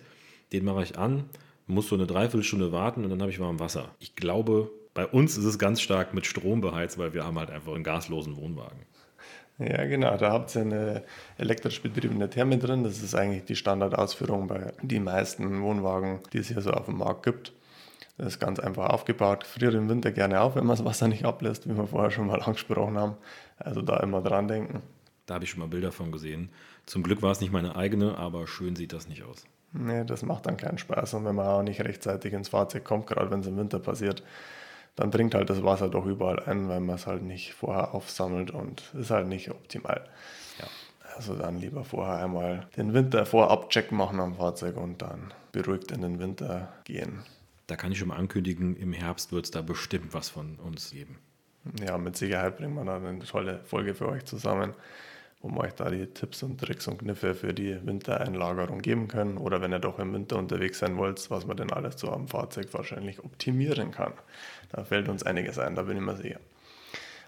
den 0.51 0.65
mache 0.65 0.83
ich 0.83 0.97
an, 0.97 1.25
muss 1.67 1.87
so 1.87 1.95
eine 1.95 2.07
Dreiviertelstunde 2.07 2.71
warten 2.71 3.03
und 3.03 3.09
dann 3.09 3.21
habe 3.21 3.31
ich 3.31 3.39
warmes 3.39 3.61
Wasser. 3.61 3.91
Ich 3.99 4.15
glaube, 4.15 4.71
bei 4.93 5.05
uns 5.05 5.37
ist 5.37 5.45
es 5.45 5.57
ganz 5.57 5.79
stark 5.81 6.13
mit 6.13 6.25
Strom 6.25 6.61
beheizt, 6.61 6.97
weil 6.97 7.13
wir 7.13 7.23
haben 7.23 7.39
halt 7.39 7.49
einfach 7.49 7.73
einen 7.73 7.83
gaslosen 7.83 8.35
Wohnwagen. 8.35 8.79
Ja, 9.59 9.85
genau. 9.85 10.15
Da 10.17 10.31
habt 10.31 10.55
ihr 10.55 10.61
eine 10.61 11.03
elektrisch 11.37 11.81
betriebene 11.81 12.29
Therme 12.29 12.57
drin. 12.57 12.83
Das 12.83 13.01
ist 13.03 13.13
eigentlich 13.13 13.43
die 13.43 13.57
Standardausführung 13.57 14.47
bei 14.47 14.73
den 14.81 15.03
meisten 15.03 15.61
Wohnwagen, 15.61 16.19
die 16.31 16.37
es 16.39 16.47
hier 16.47 16.61
so 16.61 16.71
auf 16.71 16.85
dem 16.85 16.97
Markt 16.97 17.23
gibt. 17.23 17.51
Das 18.19 18.33
ist 18.33 18.39
ganz 18.39 18.59
einfach 18.59 18.89
aufgebaut. 18.89 19.47
Friert 19.47 19.73
im 19.73 19.87
Winter 19.87 20.11
gerne 20.11 20.41
auf, 20.41 20.55
wenn 20.55 20.65
man 20.65 20.75
das 20.75 20.83
Wasser 20.83 21.07
nicht 21.07 21.23
ablässt, 21.23 21.69
wie 21.69 21.77
wir 21.77 21.87
vorher 21.87 22.11
schon 22.11 22.27
mal 22.27 22.41
angesprochen 22.43 22.97
haben. 22.97 23.15
Also 23.57 23.81
da 23.81 23.97
immer 24.01 24.21
dran 24.21 24.49
denken. 24.49 24.81
Da 25.25 25.35
habe 25.35 25.45
ich 25.45 25.51
schon 25.51 25.61
mal 25.61 25.69
Bilder 25.69 25.93
von 25.93 26.11
gesehen. 26.11 26.49
Zum 26.85 27.01
Glück 27.01 27.21
war 27.21 27.31
es 27.31 27.39
nicht 27.39 27.53
meine 27.53 27.77
eigene, 27.77 28.17
aber 28.17 28.45
schön 28.45 28.75
sieht 28.75 28.91
das 28.91 29.07
nicht 29.07 29.23
aus. 29.23 29.45
Nee, 29.71 30.03
das 30.03 30.23
macht 30.23 30.47
dann 30.47 30.57
keinen 30.57 30.77
Spaß. 30.77 31.13
Und 31.13 31.23
wenn 31.23 31.35
man 31.35 31.47
auch 31.47 31.63
nicht 31.63 31.79
rechtzeitig 31.79 32.33
ins 32.33 32.49
Fahrzeug 32.49 32.83
kommt, 32.83 33.07
gerade 33.07 33.31
wenn 33.31 33.39
es 33.39 33.47
im 33.47 33.55
Winter 33.55 33.79
passiert, 33.79 34.21
dann 34.97 35.11
dringt 35.11 35.33
halt 35.33 35.49
das 35.49 35.63
Wasser 35.63 35.87
doch 35.87 36.05
überall 36.05 36.41
ein, 36.41 36.67
weil 36.67 36.81
man 36.81 36.95
es 36.95 37.07
halt 37.07 37.23
nicht 37.23 37.53
vorher 37.53 37.93
aufsammelt 37.93 38.51
und 38.51 38.93
ist 38.99 39.11
halt 39.11 39.27
nicht 39.27 39.49
optimal. 39.49 40.03
Ja. 40.59 40.65
Also 41.15 41.35
dann 41.35 41.57
lieber 41.57 41.85
vorher 41.85 42.17
einmal 42.17 42.67
den 42.75 42.93
Winter 42.93 43.25
vorab 43.25 43.69
check 43.69 43.93
machen 43.93 44.19
am 44.19 44.35
Fahrzeug 44.35 44.75
und 44.75 45.01
dann 45.01 45.33
beruhigt 45.53 45.93
in 45.93 46.01
den 46.01 46.19
Winter 46.19 46.73
gehen. 46.83 47.23
Da 47.69 47.75
kann 47.75 47.91
ich 47.91 47.99
schon 47.99 48.07
mal 48.07 48.17
ankündigen, 48.17 48.75
im 48.77 48.93
Herbst 48.93 49.31
wird 49.31 49.45
es 49.45 49.51
da 49.51 49.61
bestimmt 49.61 50.13
was 50.15 50.29
von 50.29 50.55
uns 50.55 50.89
geben. 50.89 51.19
Ja, 51.85 51.99
mit 51.99 52.17
Sicherheit 52.17 52.57
bringen 52.57 52.73
wir 52.73 52.83
dann 52.83 53.05
eine 53.05 53.19
tolle 53.19 53.59
Folge 53.63 53.93
für 53.93 54.09
euch 54.09 54.25
zusammen, 54.25 54.73
wo 55.39 55.49
wir 55.49 55.59
euch 55.59 55.73
da 55.73 55.91
die 55.91 56.07
Tipps 56.07 56.41
und 56.41 56.59
Tricks 56.59 56.87
und 56.87 56.97
Kniffe 56.97 57.35
für 57.35 57.53
die 57.53 57.77
Wintereinlagerung 57.85 58.79
geben 58.81 59.07
können. 59.07 59.37
Oder 59.37 59.61
wenn 59.61 59.71
ihr 59.71 59.79
doch 59.79 59.99
im 59.99 60.13
Winter 60.13 60.37
unterwegs 60.37 60.79
sein 60.79 60.97
wollt, 60.97 61.29
was 61.29 61.45
man 61.45 61.57
denn 61.57 61.71
alles 61.71 61.99
so 61.99 62.11
am 62.11 62.27
Fahrzeug 62.27 62.73
wahrscheinlich 62.73 63.23
optimieren 63.23 63.91
kann. 63.91 64.13
Da 64.71 64.83
fällt 64.83 65.07
uns 65.07 65.21
einiges 65.21 65.59
ein, 65.59 65.75
da 65.75 65.83
bin 65.83 65.97
ich 65.97 66.03
mir 66.03 66.15
sicher. 66.15 66.39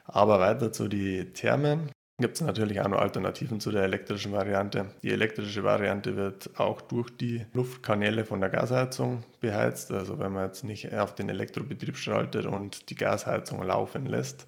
Aber 0.06 0.40
weiter 0.40 0.72
zu 0.72 0.88
den 0.88 1.36
Thermen. 1.36 1.92
Gibt 2.22 2.36
es 2.36 2.42
natürlich 2.42 2.80
auch 2.82 2.88
noch 2.88 3.00
Alternativen 3.00 3.60
zu 3.60 3.72
der 3.72 3.84
elektrischen 3.84 4.32
Variante. 4.32 4.92
Die 5.04 5.12
elektrische 5.12 5.64
Variante 5.64 6.16
wird 6.16 6.52
auch 6.60 6.82
durch 6.82 7.10
die 7.10 7.46
Luftkanäle 7.54 8.26
von 8.26 8.40
der 8.40 8.50
Gasheizung 8.50 9.24
beheizt. 9.40 9.92
Also 9.92 10.20
wenn 10.20 10.32
man 10.32 10.46
jetzt 10.46 10.64
nicht 10.64 10.94
auf 10.94 11.16
den 11.16 11.30
Elektrobetrieb 11.30 11.98
schaltet 11.98 12.46
und 12.46 12.90
die 12.90 12.96
Gasheizung 12.96 13.62
laufen 13.64 14.06
lässt, 14.06 14.48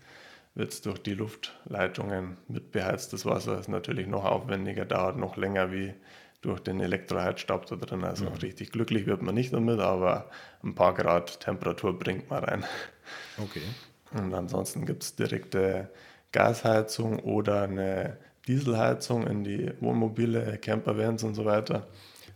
wird 0.55 0.71
es 0.71 0.81
durch 0.81 0.99
die 0.99 1.15
Luftleitungen 1.15 2.38
mit 2.47 2.71
beheiztes 2.71 3.25
Wasser. 3.25 3.59
Ist 3.59 3.69
natürlich 3.69 4.07
noch 4.07 4.23
aufwendiger, 4.23 4.86
dauert 4.86 5.17
noch 5.17 5.36
länger 5.36 5.71
wie 5.71 5.93
durch 6.41 6.59
den 6.59 6.79
Elektroheizstab 6.79 7.65
da 7.65 7.75
drin. 7.75 8.03
Also 8.03 8.25
mhm. 8.25 8.33
richtig 8.36 8.71
glücklich 8.71 9.07
wird 9.07 9.21
man 9.21 9.33
nicht 9.33 9.53
damit, 9.53 9.79
aber 9.79 10.29
ein 10.63 10.75
paar 10.75 10.93
Grad 10.93 11.39
Temperatur 11.39 11.97
bringt 11.97 12.29
man 12.29 12.43
rein. 12.43 12.65
Okay. 13.38 13.62
Und 14.12 14.33
ansonsten 14.33 14.86
gibt 14.86 15.03
es 15.03 15.15
direkte 15.15 15.89
Gasheizung 16.34 17.19
oder 17.19 17.62
eine 17.62 18.17
Dieselheizung 18.48 19.26
in 19.26 19.46
die 19.46 19.72
Wohnmobile, 19.80 20.58
Campervans 20.58 21.24
und 21.24 21.36
so 21.36 21.46
weiter. 21.46 21.88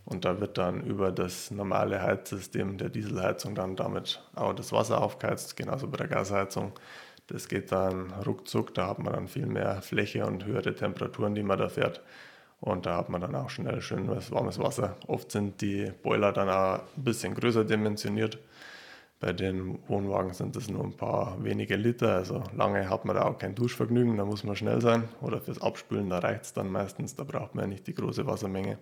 Und 0.06 0.24
da 0.24 0.40
wird 0.40 0.56
dann 0.56 0.82
über 0.84 1.12
das 1.12 1.50
normale 1.50 2.00
Heizsystem 2.00 2.78
der 2.78 2.88
Dieselheizung 2.88 3.54
dann 3.54 3.76
damit 3.76 4.22
auch 4.34 4.54
das 4.54 4.72
Wasser 4.72 5.02
aufgeheizt, 5.02 5.54
genauso 5.54 5.86
bei 5.88 5.98
der 5.98 6.08
Gasheizung. 6.08 6.72
Das 7.26 7.46
geht 7.46 7.72
dann 7.72 8.10
ruckzuck, 8.24 8.72
da 8.72 8.88
hat 8.88 9.00
man 9.00 9.12
dann 9.12 9.28
viel 9.28 9.44
mehr 9.44 9.82
Fläche 9.82 10.24
und 10.24 10.46
höhere 10.46 10.74
Temperaturen, 10.74 11.34
die 11.34 11.42
man 11.42 11.58
da 11.58 11.68
fährt. 11.68 12.00
Und 12.60 12.86
da 12.86 12.96
hat 12.96 13.10
man 13.10 13.20
dann 13.20 13.34
auch 13.34 13.50
schnell 13.50 13.82
schönes 13.82 14.32
warmes 14.32 14.58
Wasser. 14.58 14.96
Oft 15.06 15.30
sind 15.30 15.60
die 15.60 15.92
Boiler 16.02 16.32
dann 16.32 16.48
auch 16.48 16.80
ein 16.96 17.04
bisschen 17.04 17.34
größer 17.34 17.64
dimensioniert. 17.64 18.38
Bei 19.20 19.32
den 19.32 19.80
Wohnwagen 19.88 20.32
sind 20.32 20.54
es 20.54 20.70
nur 20.70 20.84
ein 20.84 20.92
paar 20.92 21.42
wenige 21.42 21.74
Liter, 21.74 22.14
also 22.14 22.44
lange 22.54 22.88
hat 22.88 23.04
man 23.04 23.16
da 23.16 23.24
auch 23.24 23.36
kein 23.36 23.56
Duschvergnügen, 23.56 24.16
da 24.16 24.24
muss 24.24 24.44
man 24.44 24.54
schnell 24.54 24.80
sein. 24.80 25.08
Oder 25.20 25.40
fürs 25.40 25.60
Abspülen, 25.60 26.08
da 26.08 26.20
reicht 26.20 26.44
es 26.44 26.52
dann 26.52 26.70
meistens, 26.70 27.16
da 27.16 27.24
braucht 27.24 27.54
man 27.56 27.64
ja 27.64 27.68
nicht 27.68 27.86
die 27.88 27.94
große 27.94 28.26
Wassermenge. 28.26 28.78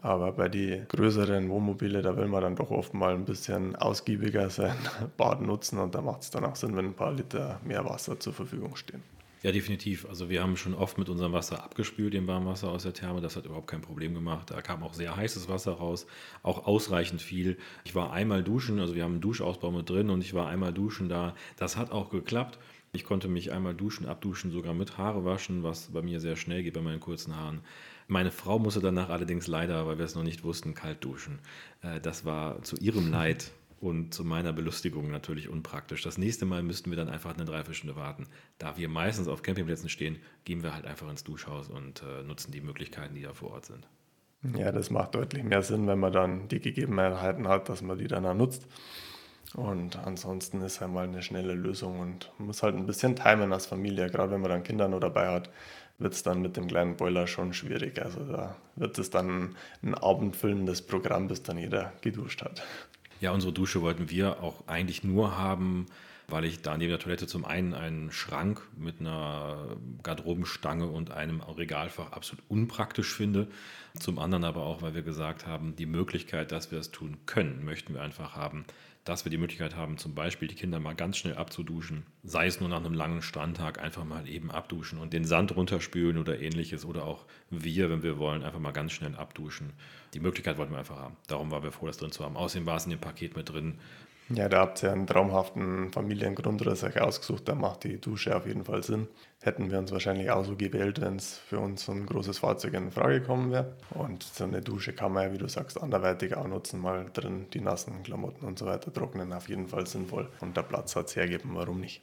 Aber 0.00 0.30
bei 0.30 0.48
den 0.48 0.86
größeren 0.86 1.48
Wohnmobile, 1.48 2.02
da 2.02 2.16
will 2.16 2.28
man 2.28 2.42
dann 2.42 2.54
doch 2.54 2.70
oft 2.70 2.94
mal 2.94 3.14
ein 3.14 3.24
bisschen 3.24 3.74
ausgiebiger 3.76 4.48
sein 4.50 4.76
Bad 5.16 5.40
nutzen 5.40 5.78
und 5.78 5.94
da 5.94 6.02
macht 6.02 6.22
es 6.22 6.30
dann 6.30 6.44
auch 6.44 6.54
Sinn, 6.54 6.76
wenn 6.76 6.86
ein 6.86 6.94
paar 6.94 7.12
Liter 7.12 7.58
mehr 7.64 7.84
Wasser 7.84 8.20
zur 8.20 8.32
Verfügung 8.32 8.76
stehen. 8.76 9.02
Ja, 9.42 9.52
definitiv. 9.52 10.06
Also 10.08 10.30
wir 10.30 10.42
haben 10.42 10.56
schon 10.56 10.74
oft 10.74 10.98
mit 10.98 11.08
unserem 11.08 11.32
Wasser 11.32 11.62
abgespült, 11.62 12.14
dem 12.14 12.26
Warmwasser 12.26 12.70
aus 12.70 12.84
der 12.84 12.94
Therme. 12.94 13.20
Das 13.20 13.36
hat 13.36 13.44
überhaupt 13.44 13.66
kein 13.66 13.82
Problem 13.82 14.14
gemacht. 14.14 14.50
Da 14.50 14.62
kam 14.62 14.82
auch 14.82 14.94
sehr 14.94 15.14
heißes 15.14 15.48
Wasser 15.48 15.72
raus, 15.72 16.06
auch 16.42 16.66
ausreichend 16.66 17.20
viel. 17.20 17.58
Ich 17.84 17.94
war 17.94 18.12
einmal 18.12 18.42
duschen, 18.42 18.80
also 18.80 18.94
wir 18.94 19.04
haben 19.04 19.12
einen 19.12 19.20
Duschausbau 19.20 19.70
mit 19.70 19.88
drin 19.88 20.10
und 20.10 20.22
ich 20.22 20.32
war 20.32 20.48
einmal 20.48 20.72
duschen 20.72 21.08
da. 21.08 21.34
Das 21.56 21.76
hat 21.76 21.92
auch 21.92 22.10
geklappt. 22.10 22.58
Ich 22.92 23.04
konnte 23.04 23.28
mich 23.28 23.52
einmal 23.52 23.74
duschen, 23.74 24.06
abduschen, 24.06 24.50
sogar 24.50 24.72
mit 24.72 24.96
Haare 24.96 25.24
waschen, 25.26 25.62
was 25.62 25.92
bei 25.92 26.00
mir 26.00 26.18
sehr 26.18 26.36
schnell 26.36 26.62
geht 26.62 26.72
bei 26.72 26.80
meinen 26.80 27.00
kurzen 27.00 27.36
Haaren. 27.36 27.60
Meine 28.08 28.30
Frau 28.30 28.58
musste 28.58 28.80
danach 28.80 29.10
allerdings 29.10 29.48
leider, 29.48 29.86
weil 29.86 29.98
wir 29.98 30.06
es 30.06 30.14
noch 30.14 30.22
nicht 30.22 30.44
wussten, 30.44 30.74
kalt 30.74 31.04
duschen. 31.04 31.40
Äh, 31.82 32.00
das 32.00 32.24
war 32.24 32.62
zu 32.62 32.76
ihrem 32.76 33.10
Leid 33.10 33.50
und 33.80 34.14
zu 34.14 34.24
meiner 34.24 34.52
Belustigung 34.52 35.10
natürlich 35.10 35.48
unpraktisch. 35.48 36.02
Das 36.02 36.18
nächste 36.18 36.46
Mal 36.46 36.62
müssten 36.62 36.90
wir 36.90 36.96
dann 36.96 37.08
einfach 37.08 37.34
eine 37.34 37.44
Dreiviertelstunde 37.44 37.96
warten. 37.96 38.26
Da 38.58 38.76
wir 38.76 38.88
meistens 38.88 39.28
auf 39.28 39.42
Campingplätzen 39.42 39.88
stehen, 39.88 40.18
gehen 40.44 40.62
wir 40.62 40.74
halt 40.74 40.86
einfach 40.86 41.08
ins 41.10 41.24
Duschhaus 41.24 41.68
und 41.68 42.02
äh, 42.02 42.22
nutzen 42.22 42.52
die 42.52 42.60
Möglichkeiten, 42.60 43.14
die 43.14 43.22
da 43.22 43.34
vor 43.34 43.50
Ort 43.50 43.66
sind. 43.66 43.86
Ja, 44.56 44.72
das 44.72 44.90
macht 44.90 45.14
deutlich 45.14 45.42
mehr 45.42 45.62
Sinn, 45.62 45.86
wenn 45.86 45.98
man 45.98 46.12
dann 46.12 46.48
die 46.48 46.60
Gegebenheiten 46.60 47.48
hat, 47.48 47.68
dass 47.68 47.82
man 47.82 47.98
die 47.98 48.06
dann 48.06 48.24
auch 48.26 48.34
nutzt. 48.34 48.66
Und 49.54 49.96
ansonsten 49.96 50.60
ist 50.62 50.80
halt 50.80 50.92
mal 50.92 51.04
eine 51.04 51.22
schnelle 51.22 51.54
Lösung 51.54 52.00
und 52.00 52.32
man 52.38 52.48
muss 52.48 52.62
halt 52.62 52.74
ein 52.74 52.86
bisschen 52.86 53.16
timen 53.16 53.52
als 53.52 53.66
Familie. 53.66 54.10
Gerade 54.10 54.32
wenn 54.32 54.40
man 54.40 54.50
dann 54.50 54.62
Kinder 54.62 54.88
nur 54.88 55.00
dabei 55.00 55.28
hat, 55.28 55.50
wird 55.98 56.12
es 56.12 56.22
dann 56.22 56.42
mit 56.42 56.56
dem 56.56 56.66
kleinen 56.66 56.96
Boiler 56.96 57.26
schon 57.26 57.52
schwierig. 57.54 58.00
Also 58.02 58.20
da 58.24 58.56
wird 58.74 58.98
es 58.98 59.10
dann 59.10 59.56
ein 59.82 59.94
abendfüllendes 59.94 60.82
Programm, 60.82 61.28
bis 61.28 61.42
dann 61.42 61.58
jeder 61.58 61.92
geduscht 62.02 62.42
hat. 62.42 62.62
Ja, 63.20 63.32
unsere 63.32 63.52
Dusche 63.52 63.80
wollten 63.80 64.10
wir 64.10 64.42
auch 64.42 64.66
eigentlich 64.68 65.02
nur 65.02 65.38
haben, 65.38 65.86
weil 66.28 66.44
ich 66.44 66.60
da 66.60 66.76
neben 66.76 66.90
der 66.90 66.98
Toilette 66.98 67.26
zum 67.26 67.44
einen 67.44 67.72
einen 67.72 68.10
Schrank 68.12 68.60
mit 68.76 69.00
einer 69.00 69.76
Garderobenstange 70.02 70.86
und 70.86 71.10
einem 71.12 71.40
Regalfach 71.40 72.12
absolut 72.12 72.44
unpraktisch 72.48 73.14
finde. 73.14 73.46
Zum 73.98 74.18
anderen 74.18 74.44
aber 74.44 74.64
auch, 74.64 74.82
weil 74.82 74.94
wir 74.94 75.02
gesagt 75.02 75.46
haben, 75.46 75.76
die 75.76 75.86
Möglichkeit, 75.86 76.52
dass 76.52 76.70
wir 76.70 76.78
es 76.78 76.90
tun 76.90 77.16
können, 77.26 77.64
möchten 77.64 77.94
wir 77.94 78.02
einfach 78.02 78.34
haben, 78.34 78.64
dass 79.06 79.24
wir 79.24 79.30
die 79.30 79.38
Möglichkeit 79.38 79.76
haben, 79.76 79.98
zum 79.98 80.14
Beispiel 80.14 80.48
die 80.48 80.56
Kinder 80.56 80.80
mal 80.80 80.94
ganz 80.94 81.16
schnell 81.16 81.36
abzuduschen, 81.36 82.04
sei 82.24 82.48
es 82.48 82.58
nur 82.58 82.68
nach 82.68 82.84
einem 82.84 82.92
langen 82.92 83.22
Strandtag, 83.22 83.78
einfach 83.80 84.04
mal 84.04 84.28
eben 84.28 84.50
abduschen 84.50 84.98
und 84.98 85.12
den 85.12 85.24
Sand 85.24 85.54
runterspülen 85.54 86.18
oder 86.18 86.40
ähnliches 86.40 86.84
oder 86.84 87.04
auch 87.04 87.24
wir, 87.48 87.88
wenn 87.88 88.02
wir 88.02 88.18
wollen, 88.18 88.42
einfach 88.42 88.58
mal 88.58 88.72
ganz 88.72 88.92
schnell 88.92 89.14
abduschen. 89.14 89.72
Die 90.12 90.20
Möglichkeit 90.20 90.58
wollten 90.58 90.72
wir 90.72 90.80
einfach 90.80 90.98
haben. 90.98 91.16
Darum 91.28 91.52
waren 91.52 91.62
wir 91.62 91.70
froh, 91.70 91.86
das 91.86 91.98
drin 91.98 92.10
zu 92.10 92.24
haben. 92.24 92.36
Außerdem 92.36 92.66
war 92.66 92.76
es 92.76 92.84
in 92.84 92.90
dem 92.90 93.00
Paket 93.00 93.36
mit 93.36 93.48
drin. 93.48 93.78
Ja, 94.28 94.48
da 94.48 94.58
habt 94.58 94.82
ihr 94.82 94.90
einen 94.90 95.06
traumhaften 95.06 95.92
Familiengrundriss 95.92 96.82
euch 96.82 97.00
ausgesucht. 97.00 97.46
Da 97.46 97.54
macht 97.54 97.84
die 97.84 98.00
Dusche 98.00 98.36
auf 98.36 98.44
jeden 98.44 98.64
Fall 98.64 98.82
Sinn. 98.82 99.06
Hätten 99.40 99.70
wir 99.70 99.78
uns 99.78 99.92
wahrscheinlich 99.92 100.32
auch 100.32 100.44
so 100.44 100.56
gewählt, 100.56 101.00
wenn 101.00 101.14
es 101.14 101.38
für 101.38 101.60
uns 101.60 101.84
so 101.84 101.92
ein 101.92 102.06
großes 102.06 102.38
Fahrzeug 102.38 102.74
in 102.74 102.90
Frage 102.90 103.20
gekommen 103.20 103.52
wäre. 103.52 103.76
Und 103.90 104.24
so 104.24 104.42
eine 104.42 104.62
Dusche 104.62 104.92
kann 104.92 105.12
man 105.12 105.28
ja, 105.28 105.32
wie 105.32 105.38
du 105.38 105.48
sagst, 105.48 105.80
anderweitig 105.80 106.36
auch 106.36 106.48
nutzen. 106.48 106.80
Mal 106.80 107.06
drin 107.12 107.46
die 107.52 107.60
nassen 107.60 108.02
Klamotten 108.02 108.44
und 108.44 108.58
so 108.58 108.66
weiter 108.66 108.92
trocknen. 108.92 109.32
Auf 109.32 109.48
jeden 109.48 109.68
Fall 109.68 109.86
sinnvoll. 109.86 110.28
Und 110.40 110.56
der 110.56 110.62
Platz 110.62 110.96
hat 110.96 111.06
es 111.06 111.14
hergeben. 111.14 111.50
Warum 111.54 111.80
nicht? 111.80 112.02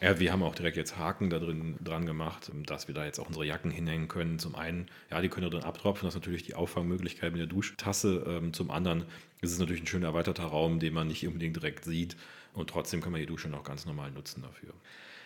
Ja, 0.00 0.20
wir 0.20 0.30
haben 0.30 0.44
auch 0.44 0.54
direkt 0.54 0.76
jetzt 0.76 0.96
Haken 0.96 1.28
da 1.28 1.40
drin 1.40 1.76
dran 1.82 2.06
gemacht, 2.06 2.52
dass 2.66 2.86
wir 2.86 2.94
da 2.94 3.04
jetzt 3.04 3.18
auch 3.18 3.26
unsere 3.26 3.44
Jacken 3.44 3.72
hinhängen 3.72 4.06
können. 4.06 4.38
Zum 4.38 4.54
einen, 4.54 4.86
ja, 5.10 5.20
die 5.20 5.28
können 5.28 5.50
da 5.50 5.56
drin 5.56 5.66
abtropfen, 5.66 6.06
das 6.06 6.14
ist 6.14 6.20
natürlich 6.20 6.44
die 6.44 6.54
Auffangmöglichkeit 6.54 7.32
mit 7.32 7.40
der 7.40 7.48
Duschtasse. 7.48 8.24
Ähm, 8.28 8.52
zum 8.52 8.70
anderen 8.70 9.04
ist 9.40 9.50
es 9.50 9.58
natürlich 9.58 9.82
ein 9.82 9.88
schön 9.88 10.04
erweiterter 10.04 10.44
Raum, 10.44 10.78
den 10.78 10.94
man 10.94 11.08
nicht 11.08 11.26
unbedingt 11.26 11.56
direkt 11.56 11.84
sieht. 11.84 12.16
Und 12.54 12.70
trotzdem 12.70 13.00
kann 13.00 13.10
man 13.10 13.20
die 13.20 13.26
Dusche 13.26 13.48
noch 13.48 13.64
ganz 13.64 13.86
normal 13.86 14.12
nutzen 14.12 14.42
dafür. 14.42 14.72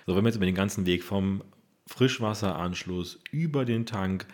So, 0.07 0.17
wenn 0.17 0.25
wir 0.25 0.29
jetzt 0.29 0.37
über 0.37 0.47
den 0.47 0.55
ganzen 0.55 0.87
Weg 0.87 1.05
vom 1.05 1.45
Frischwasseranschluss 1.87 3.21
über 3.31 3.67
den 3.67 3.85
Tank 3.85 4.27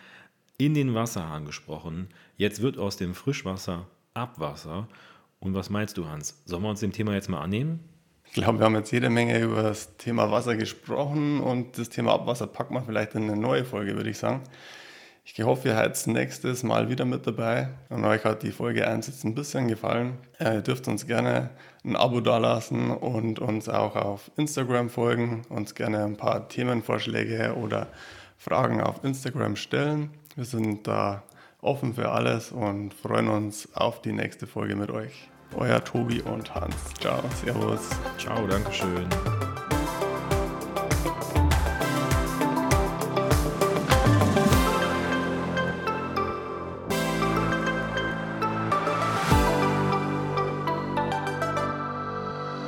in 0.57 0.74
den 0.74 0.94
Wasserhahn 0.94 1.46
gesprochen, 1.46 2.09
jetzt 2.37 2.62
wird 2.62 2.79
aus 2.79 2.96
dem 2.96 3.14
Frischwasser 3.14 3.88
Abwasser. 4.14 4.88
Und 5.40 5.55
was 5.55 5.68
meinst 5.70 5.96
du, 5.96 6.07
Hans? 6.07 6.42
Sollen 6.44 6.62
wir 6.62 6.70
uns 6.70 6.81
dem 6.81 6.92
Thema 6.92 7.14
jetzt 7.14 7.29
mal 7.29 7.40
annehmen? 7.40 7.81
Ich 8.28 8.34
glaube, 8.34 8.58
wir 8.58 8.66
haben 8.66 8.76
jetzt 8.76 8.92
jede 8.92 9.10
Menge 9.10 9.40
über 9.40 9.62
das 9.62 9.96
Thema 9.96 10.30
Wasser 10.30 10.54
gesprochen 10.54 11.40
und 11.40 11.78
das 11.78 11.88
Thema 11.88 12.12
Abwasser 12.12 12.46
packen 12.46 12.74
wir 12.74 12.82
vielleicht 12.82 13.14
in 13.14 13.24
eine 13.24 13.40
neue 13.40 13.64
Folge, 13.64 13.96
würde 13.96 14.10
ich 14.10 14.18
sagen. 14.18 14.42
Ich 15.24 15.42
hoffe, 15.42 15.68
ihr 15.68 15.74
seid 15.74 16.06
nächstes 16.06 16.62
Mal 16.62 16.88
wieder 16.88 17.04
mit 17.04 17.26
dabei 17.26 17.68
und 17.88 18.04
euch 18.04 18.24
hat 18.24 18.42
die 18.42 18.50
Folge 18.50 18.86
1 18.86 19.06
jetzt 19.08 19.24
ein 19.24 19.34
bisschen 19.34 19.68
gefallen. 19.68 20.18
Ihr 20.40 20.62
dürft 20.62 20.88
uns 20.88 21.06
gerne 21.06 21.50
ein 21.84 21.96
Abo 21.96 22.20
dalassen 22.20 22.90
und 22.90 23.38
uns 23.38 23.68
auch 23.68 23.96
auf 23.96 24.30
Instagram 24.36 24.90
folgen, 24.90 25.42
uns 25.48 25.74
gerne 25.74 26.04
ein 26.04 26.16
paar 26.16 26.48
Themenvorschläge 26.48 27.54
oder 27.54 27.88
Fragen 28.36 28.80
auf 28.80 29.04
Instagram 29.04 29.56
stellen. 29.56 30.10
Wir 30.36 30.44
sind 30.44 30.86
da 30.86 31.22
offen 31.60 31.94
für 31.94 32.10
alles 32.10 32.52
und 32.52 32.94
freuen 32.94 33.28
uns 33.28 33.68
auf 33.74 34.00
die 34.00 34.12
nächste 34.12 34.46
Folge 34.46 34.76
mit 34.76 34.90
euch. 34.90 35.28
Euer 35.56 35.82
Tobi 35.82 36.20
und 36.22 36.54
Hans. 36.54 36.76
Ciao, 37.00 37.22
Servus. 37.42 37.88
Ciao, 38.18 38.46
Dankeschön. 38.46 39.08